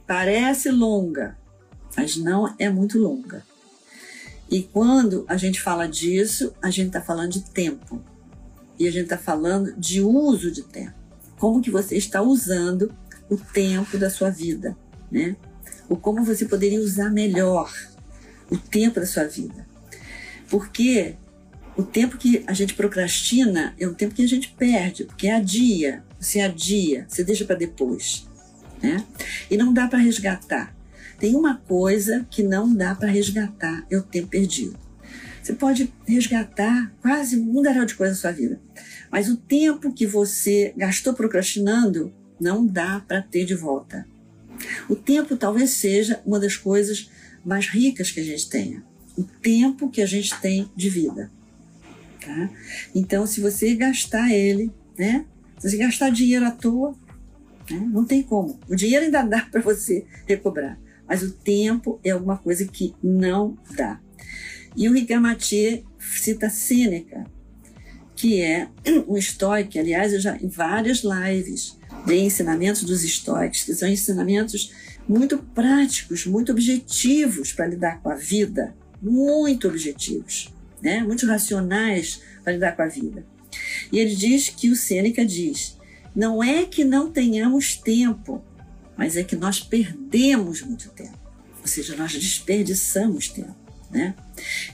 Parece 0.06 0.70
longa, 0.70 1.36
mas 1.96 2.18
não 2.18 2.54
é 2.60 2.70
muito 2.70 3.00
longa. 3.00 3.44
E 4.48 4.62
quando 4.62 5.26
a 5.28 5.38
gente 5.38 5.60
fala 5.60 5.88
disso, 5.88 6.54
a 6.62 6.70
gente 6.70 6.88
está 6.88 7.02
falando 7.02 7.32
de 7.32 7.42
tempo. 7.42 8.00
E 8.78 8.88
a 8.88 8.92
gente 8.92 9.06
está 9.06 9.18
falando 9.18 9.74
de 9.76 10.02
uso 10.02 10.52
de 10.52 10.62
tempo. 10.62 10.94
Como 11.40 11.62
que 11.62 11.72
você 11.72 11.98
está 11.98 12.22
usando 12.22 12.94
o 13.30 13.38
tempo 13.38 13.98
da 13.98 14.10
sua 14.10 14.30
vida, 14.30 14.78
né? 15.12 15.36
Ou 15.90 15.98
como 15.98 16.24
você 16.24 16.46
poderia 16.46 16.80
usar 16.80 17.10
melhor 17.10 17.74
o 18.50 18.58
tempo 18.58 19.00
da 19.00 19.06
sua 19.06 19.26
vida. 19.26 19.68
Porque 20.50 21.16
o 21.76 21.84
tempo 21.84 22.18
que 22.18 22.44
a 22.48 22.54
gente 22.54 22.74
procrastina 22.74 23.76
é 23.80 23.88
o 23.88 23.94
tempo 23.94 24.16
que 24.16 24.24
a 24.24 24.28
gente 24.28 24.50
perde, 24.50 25.04
porque 25.04 25.28
é 25.28 25.36
adia, 25.36 26.04
você 26.20 26.40
adia, 26.40 27.06
você 27.08 27.24
deixa 27.24 27.46
para 27.46 27.56
depois, 27.56 28.28
né? 28.82 29.06
E 29.50 29.58
não 29.58 29.74
dá 29.74 29.88
para 29.88 30.00
resgatar. 30.00 30.76
Tem 31.20 31.36
uma 31.36 31.58
coisa 31.58 32.26
que 32.30 32.44
não 32.44 32.74
dá 32.74 32.96
para 32.96 33.10
resgatar, 33.10 33.86
é 33.90 33.98
o 33.98 34.04
tempo 34.04 34.30
perdido. 34.30 34.78
Você 35.42 35.54
pode 35.54 35.94
resgatar 36.06 36.92
quase 37.02 37.38
um 37.38 37.46
mundaréu 37.46 37.86
de 37.86 37.96
coisas 37.96 38.18
na 38.18 38.22
sua 38.22 38.32
vida, 38.32 38.60
mas 39.12 39.30
o 39.30 39.38
tempo 39.38 39.94
que 39.94 40.06
você 40.06 40.74
gastou 40.76 41.14
procrastinando 41.14 42.14
não 42.40 42.66
dá 42.66 43.04
para 43.08 43.22
ter 43.22 43.46
de 43.46 43.56
volta. 43.56 44.08
O 44.90 44.96
tempo 44.96 45.36
talvez 45.36 45.72
seja 45.72 46.22
uma 46.26 46.40
das 46.40 46.56
coisas 46.56 47.10
mais 47.46 47.68
ricas 47.68 48.12
que 48.12 48.20
a 48.20 48.24
gente 48.24 48.50
tenha. 48.50 48.84
O 49.18 49.24
tempo 49.24 49.90
que 49.90 50.02
a 50.02 50.06
gente 50.06 50.40
tem 50.40 50.70
de 50.76 50.90
vida. 50.90 51.32
Tá? 52.24 52.50
Então, 52.94 53.26
se 53.26 53.40
você 53.40 53.74
gastar 53.76 54.32
ele, 54.32 54.72
né? 54.98 55.26
Se 55.58 55.70
você 55.70 55.78
gastar 55.78 56.10
dinheiro 56.10 56.46
à 56.46 56.52
toa, 56.52 56.96
né? 57.70 57.80
não 57.92 58.06
tem 58.06 58.22
como. 58.22 58.60
O 58.68 58.76
dinheiro 58.76 59.06
ainda 59.06 59.24
dá 59.24 59.42
para 59.42 59.62
você 59.62 60.06
recobrar 60.28 60.78
mas 61.08 61.24
o 61.24 61.32
tempo 61.32 62.00
é 62.04 62.10
alguma 62.12 62.38
coisa 62.38 62.68
que 62.68 62.94
não 63.02 63.58
dá. 63.76 64.00
E 64.76 64.90
o 64.90 64.94
Rigamatier 64.94 65.84
cita 65.98 66.50
Sêneca, 66.50 67.26
que 68.16 68.42
é 68.42 68.68
um 69.08 69.16
estoico, 69.16 69.80
aliás, 69.80 70.14
eu 70.14 70.20
já 70.20 70.36
em 70.36 70.48
várias 70.48 71.04
lives 71.04 71.80
dei 72.08 72.22
ensinamentos 72.22 72.84
dos 72.84 73.04
estoicos, 73.04 73.64
que 73.64 73.76
são 73.76 73.88
ensinamentos 73.88 74.72
muito 75.08 75.38
práticos, 75.38 76.26
muito 76.26 76.52
objetivos 76.52 77.52
para 77.52 77.68
lidar 77.68 78.02
com 78.02 78.10
a 78.10 78.16
vida, 78.16 78.74
muito 79.02 79.68
objetivos, 79.68 80.54
né? 80.82 81.02
muito 81.02 81.28
racionais 81.28 82.22
para 82.44 82.54
lidar 82.54 82.76
com 82.76 82.82
a 82.82 82.88
vida. 82.88 83.26
E 83.92 84.00
ele 84.00 84.16
diz 84.16 84.50
que 84.50 84.70
o 84.70 84.76
Sêneca 84.76 85.26
diz: 85.26 85.78
não 86.16 86.42
é 86.42 86.66
que 86.66 86.84
não 86.84 87.12
tenhamos 87.12 87.76
tempo, 87.76 88.44
mas 88.98 89.18
é 89.18 89.24
que 89.24 89.36
nós 89.36 89.60
perdemos 89.60 90.62
muito 90.62 90.90
tempo, 90.90 91.18
ou 91.62 91.68
seja, 91.68 91.96
nós 91.96 92.14
desperdiçamos 92.14 93.28
tempo, 93.28 93.56
né? 93.92 94.16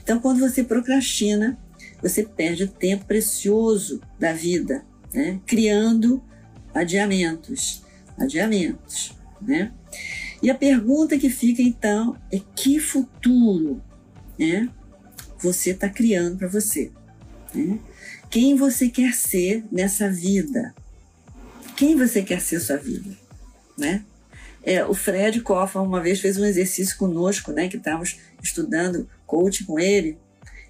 Então, 0.02 0.20
quando 0.20 0.40
você 0.40 0.62
procrastina, 0.62 1.58
você 2.00 2.22
perde 2.22 2.64
o 2.64 2.68
tempo 2.68 3.06
precioso 3.06 4.00
da 4.18 4.32
vida, 4.32 4.84
né? 5.12 5.40
Criando 5.46 6.22
adiamentos, 6.74 7.82
adiamentos, 8.18 9.16
né? 9.40 9.72
E 10.42 10.50
a 10.50 10.54
pergunta 10.54 11.16
que 11.16 11.30
fica 11.30 11.62
então 11.62 12.16
é 12.30 12.40
que 12.54 12.78
futuro, 12.78 13.80
né? 14.38 14.68
Você 15.38 15.70
está 15.70 15.88
criando 15.88 16.36
para 16.36 16.48
você, 16.48 16.90
né? 17.54 17.78
quem 18.30 18.56
você 18.56 18.88
quer 18.88 19.14
ser 19.14 19.64
nessa 19.70 20.10
vida. 20.10 20.74
Quem 21.76 21.96
você 21.96 22.22
quer 22.22 22.40
ser 22.40 22.60
sua 22.60 22.76
vida, 22.76 23.16
né? 23.78 24.04
É, 24.62 24.84
o 24.84 24.94
Fred 24.94 25.40
Koffa 25.40 25.80
uma 25.80 26.00
vez 26.00 26.20
fez 26.20 26.38
um 26.38 26.44
exercício 26.44 26.96
conosco, 26.96 27.52
né, 27.52 27.68
que 27.68 27.76
estávamos 27.76 28.18
estudando 28.42 29.08
coaching 29.26 29.64
com 29.64 29.78
ele. 29.78 30.18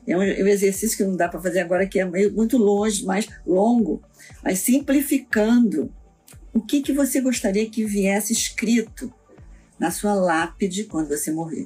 É 0.06 0.16
um, 0.16 0.22
é 0.22 0.42
um 0.42 0.46
exercício 0.46 0.96
que 0.96 1.04
não 1.04 1.16
dá 1.16 1.28
para 1.28 1.40
fazer 1.40 1.60
agora, 1.60 1.86
que 1.86 1.98
é 1.98 2.04
meio, 2.04 2.32
muito 2.32 2.58
longe, 2.58 3.04
mais 3.04 3.28
longo, 3.46 4.02
mas 4.42 4.58
simplificando. 4.58 5.92
O 6.52 6.60
que, 6.60 6.82
que 6.82 6.92
você 6.92 7.20
gostaria 7.20 7.68
que 7.68 7.84
viesse 7.84 8.32
escrito 8.32 9.12
na 9.78 9.90
sua 9.90 10.14
lápide 10.14 10.84
quando 10.84 11.08
você 11.08 11.32
morrer? 11.32 11.64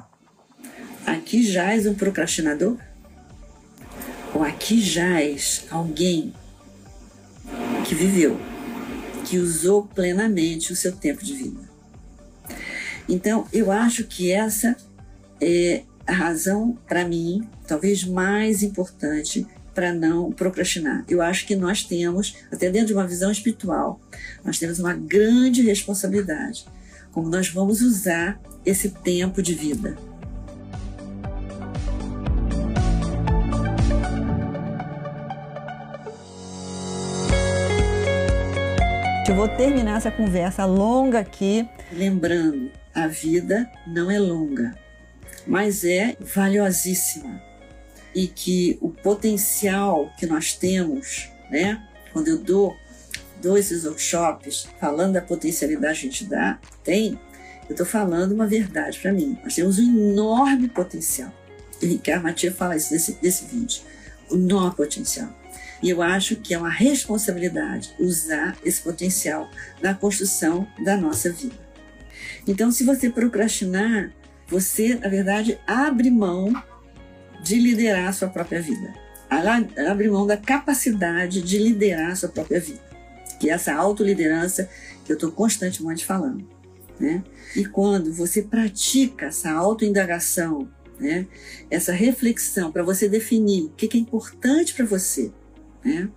Aqui 1.05 1.43
jaz 1.43 1.87
um 1.87 1.95
procrastinador? 1.95 2.79
Ou 4.35 4.43
aqui 4.43 4.81
jaz 4.81 5.65
alguém 5.71 6.33
que 7.87 7.95
viveu, 7.95 8.39
que 9.27 9.39
usou 9.39 9.87
plenamente 9.87 10.73
o 10.73 10.77
seu 10.77 10.93
tempo 10.93 11.25
de 11.25 11.35
vida? 11.35 11.69
Então, 13.09 13.47
eu 13.53 13.73
acho 13.73 14.05
que 14.05 14.31
essa 14.31 14.77
é 15.41 15.83
a 16.09 16.13
razão, 16.13 16.79
para 16.89 17.07
mim, 17.07 17.47
talvez 17.67 18.03
mais 18.03 18.63
importante 18.63 19.47
para 19.75 19.93
não 19.93 20.33
procrastinar. 20.33 21.05
Eu 21.07 21.21
acho 21.21 21.47
que 21.47 21.55
nós 21.55 21.85
temos, 21.85 22.35
até 22.51 22.71
dentro 22.71 22.89
de 22.89 22.95
uma 22.95 23.07
visão 23.07 23.31
espiritual, 23.31 24.01
nós 24.43 24.59
temos 24.59 24.79
uma 24.79 24.95
grande 24.95 25.61
responsabilidade, 25.61 26.65
como 27.13 27.29
nós 27.29 27.51
vamos 27.51 27.83
usar 27.83 28.41
esse 28.65 28.89
tempo 28.89 29.43
de 29.43 29.55
vida. 29.55 29.99
Eu 39.29 39.35
vou 39.35 39.47
terminar 39.47 39.99
essa 39.99 40.11
conversa 40.11 40.65
longa 40.65 41.19
aqui, 41.19 41.69
lembrando 41.93 42.71
a 42.95 43.07
vida 43.07 43.71
não 43.87 44.11
é 44.11 44.19
longa, 44.19 44.75
mas 45.49 45.83
é 45.83 46.15
valiosíssima. 46.21 47.43
E 48.15 48.29
que 48.29 48.79
o 48.81 48.91
potencial 48.91 50.13
que 50.19 50.27
nós 50.27 50.53
temos, 50.53 51.31
né? 51.51 51.83
Quando 52.13 52.29
eu 52.29 52.39
dou, 52.39 52.77
esses 53.57 53.85
workshops 53.85 54.69
falando 54.79 55.15
da 55.15 55.23
potencialidade 55.23 56.01
que 56.01 56.07
a 56.07 56.11
gente 56.11 56.25
dá, 56.27 56.59
tem, 56.85 57.19
eu 57.69 57.73
estou 57.73 57.87
falando 57.87 58.33
uma 58.33 58.47
verdade 58.47 58.99
para 58.99 59.13
mim. 59.13 59.39
Nós 59.43 59.55
temos 59.55 59.79
um 59.79 59.83
enorme 59.83 60.69
potencial. 60.69 61.33
E 61.81 61.87
Ricardo 61.87 62.25
Matias 62.25 62.55
fala 62.55 62.77
isso 62.77 62.93
nesse, 62.93 63.19
nesse 63.23 63.47
vídeo. 63.47 63.83
O 64.31 64.35
enorme 64.35 64.77
potencial. 64.77 65.33
E 65.83 65.89
eu 65.89 66.03
acho 66.03 66.37
que 66.37 66.53
é 66.53 66.59
uma 66.59 66.71
responsabilidade 66.71 67.95
usar 68.01 68.57
esse 68.65 68.83
potencial 68.83 69.49
na 69.81 69.95
construção 69.95 70.67
da 70.85 70.97
nossa 70.97 71.31
vida. 71.31 71.55
Então, 72.47 72.73
se 72.73 72.83
você 72.83 73.09
procrastinar, 73.09 74.13
você, 74.49 74.95
na 74.95 75.09
verdade, 75.09 75.59
abre 75.67 76.11
mão 76.11 76.53
de 77.43 77.57
liderar 77.57 78.09
a 78.09 78.13
sua 78.13 78.29
própria 78.29 78.61
vida. 78.63 78.95
Abre 79.91 80.09
mão 80.09 80.27
da 80.27 80.37
capacidade 80.37 81.43
de 81.43 81.59
liderar 81.59 82.13
a 82.13 82.17
sua 82.17 82.29
própria 82.29 82.61
vida. 82.61 82.81
Que 83.39 83.51
é 83.51 83.53
essa 83.53 83.75
autoliderança 83.75 84.69
que 85.05 85.13
eu 85.13 85.15
estou 85.15 85.31
constantemente 85.31 86.05
falando. 86.05 86.49
Né? 86.99 87.23
E 87.55 87.65
quando 87.65 88.13
você 88.13 88.43
pratica 88.43 89.27
essa 89.27 89.51
autoindagação, 89.53 90.69
né? 90.99 91.27
essa 91.71 91.93
reflexão 91.93 92.73
para 92.73 92.83
você 92.83 93.09
definir 93.09 93.65
o 93.65 93.71
que 93.71 93.97
é 93.97 94.01
importante 94.01 94.75
para 94.75 94.85
você, 94.85 95.31
né? 95.85 96.09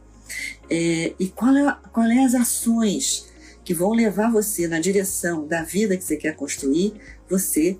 É, 0.69 1.13
e 1.19 1.27
qual 1.27 1.55
é, 1.55 1.77
qual 1.91 2.07
é 2.07 2.23
as 2.23 2.33
ações 2.33 3.29
que 3.65 3.73
vão 3.73 3.91
levar 3.91 4.31
você 4.31 4.67
na 4.67 4.79
direção 4.79 5.45
da 5.45 5.61
vida 5.61 5.97
que 5.97 6.03
você 6.03 6.15
quer 6.15 6.35
construir, 6.35 6.93
você 7.29 7.77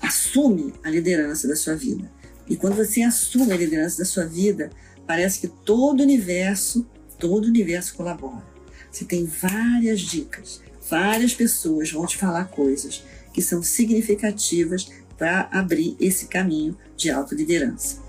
assume 0.00 0.74
a 0.82 0.90
liderança 0.90 1.46
da 1.46 1.56
sua 1.56 1.74
vida. 1.74 2.10
E 2.48 2.56
quando 2.56 2.76
você 2.76 3.02
assume 3.02 3.52
a 3.52 3.56
liderança 3.56 3.98
da 3.98 4.04
sua 4.04 4.24
vida, 4.24 4.70
parece 5.06 5.40
que 5.40 5.48
todo 5.48 6.00
o 6.00 6.02
universo, 6.02 6.86
todo 7.18 7.44
o 7.44 7.48
universo 7.48 7.94
colabora. 7.94 8.44
Você 8.90 9.04
tem 9.04 9.24
várias 9.24 10.00
dicas, 10.00 10.60
várias 10.88 11.32
pessoas 11.32 11.92
vão 11.92 12.06
te 12.06 12.16
falar 12.16 12.46
coisas 12.46 13.04
que 13.32 13.40
são 13.40 13.62
significativas 13.62 14.90
para 15.16 15.48
abrir 15.52 15.96
esse 16.00 16.26
caminho 16.26 16.76
de 16.96 17.10
autoliderança. 17.10 18.02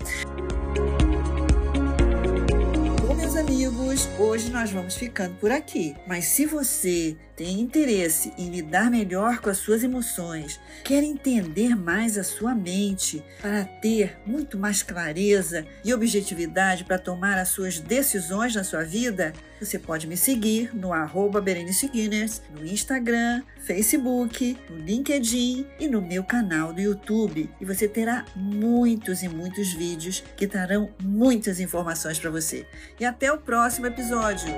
Amigos, 3.62 4.08
hoje 4.18 4.50
nós 4.50 4.72
vamos 4.72 4.96
ficando 4.96 5.36
por 5.36 5.52
aqui. 5.52 5.94
Mas 6.04 6.24
se 6.24 6.46
você 6.46 7.16
tem 7.36 7.60
interesse 7.60 8.32
em 8.36 8.50
lidar 8.50 8.90
melhor 8.90 9.38
com 9.38 9.48
as 9.48 9.58
suas 9.58 9.84
emoções, 9.84 10.58
quer 10.82 11.04
entender 11.04 11.76
mais 11.76 12.18
a 12.18 12.24
sua 12.24 12.56
mente 12.56 13.22
para 13.40 13.64
ter 13.64 14.18
muito 14.26 14.58
mais 14.58 14.82
clareza 14.82 15.64
e 15.84 15.94
objetividade 15.94 16.84
para 16.84 16.98
tomar 16.98 17.38
as 17.38 17.50
suas 17.50 17.78
decisões 17.78 18.54
na 18.56 18.64
sua 18.64 18.82
vida, 18.82 19.32
você 19.64 19.78
pode 19.78 20.06
me 20.06 20.16
seguir 20.16 20.74
no 20.74 20.92
arroba 20.92 21.40
Berenice 21.40 21.88
Guinness, 21.88 22.42
no 22.50 22.66
Instagram, 22.66 23.42
Facebook, 23.60 24.58
no 24.68 24.76
LinkedIn 24.76 25.66
e 25.78 25.86
no 25.86 26.02
meu 26.02 26.24
canal 26.24 26.72
do 26.72 26.80
YouTube. 26.80 27.48
E 27.60 27.64
você 27.64 27.86
terá 27.86 28.24
muitos 28.34 29.22
e 29.22 29.28
muitos 29.28 29.72
vídeos 29.72 30.24
que 30.36 30.46
trarão 30.46 30.90
muitas 31.00 31.60
informações 31.60 32.18
para 32.18 32.30
você. 32.30 32.66
E 32.98 33.04
até 33.04 33.32
o 33.32 33.38
próximo 33.38 33.86
episódio! 33.86 34.52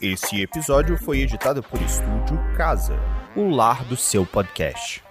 Esse 0.00 0.42
episódio 0.42 0.98
foi 0.98 1.20
editado 1.20 1.62
por 1.62 1.80
Estúdio 1.80 2.38
Casa, 2.58 2.94
o 3.36 3.48
lar 3.48 3.84
do 3.84 3.96
seu 3.96 4.24
podcast. 4.24 5.03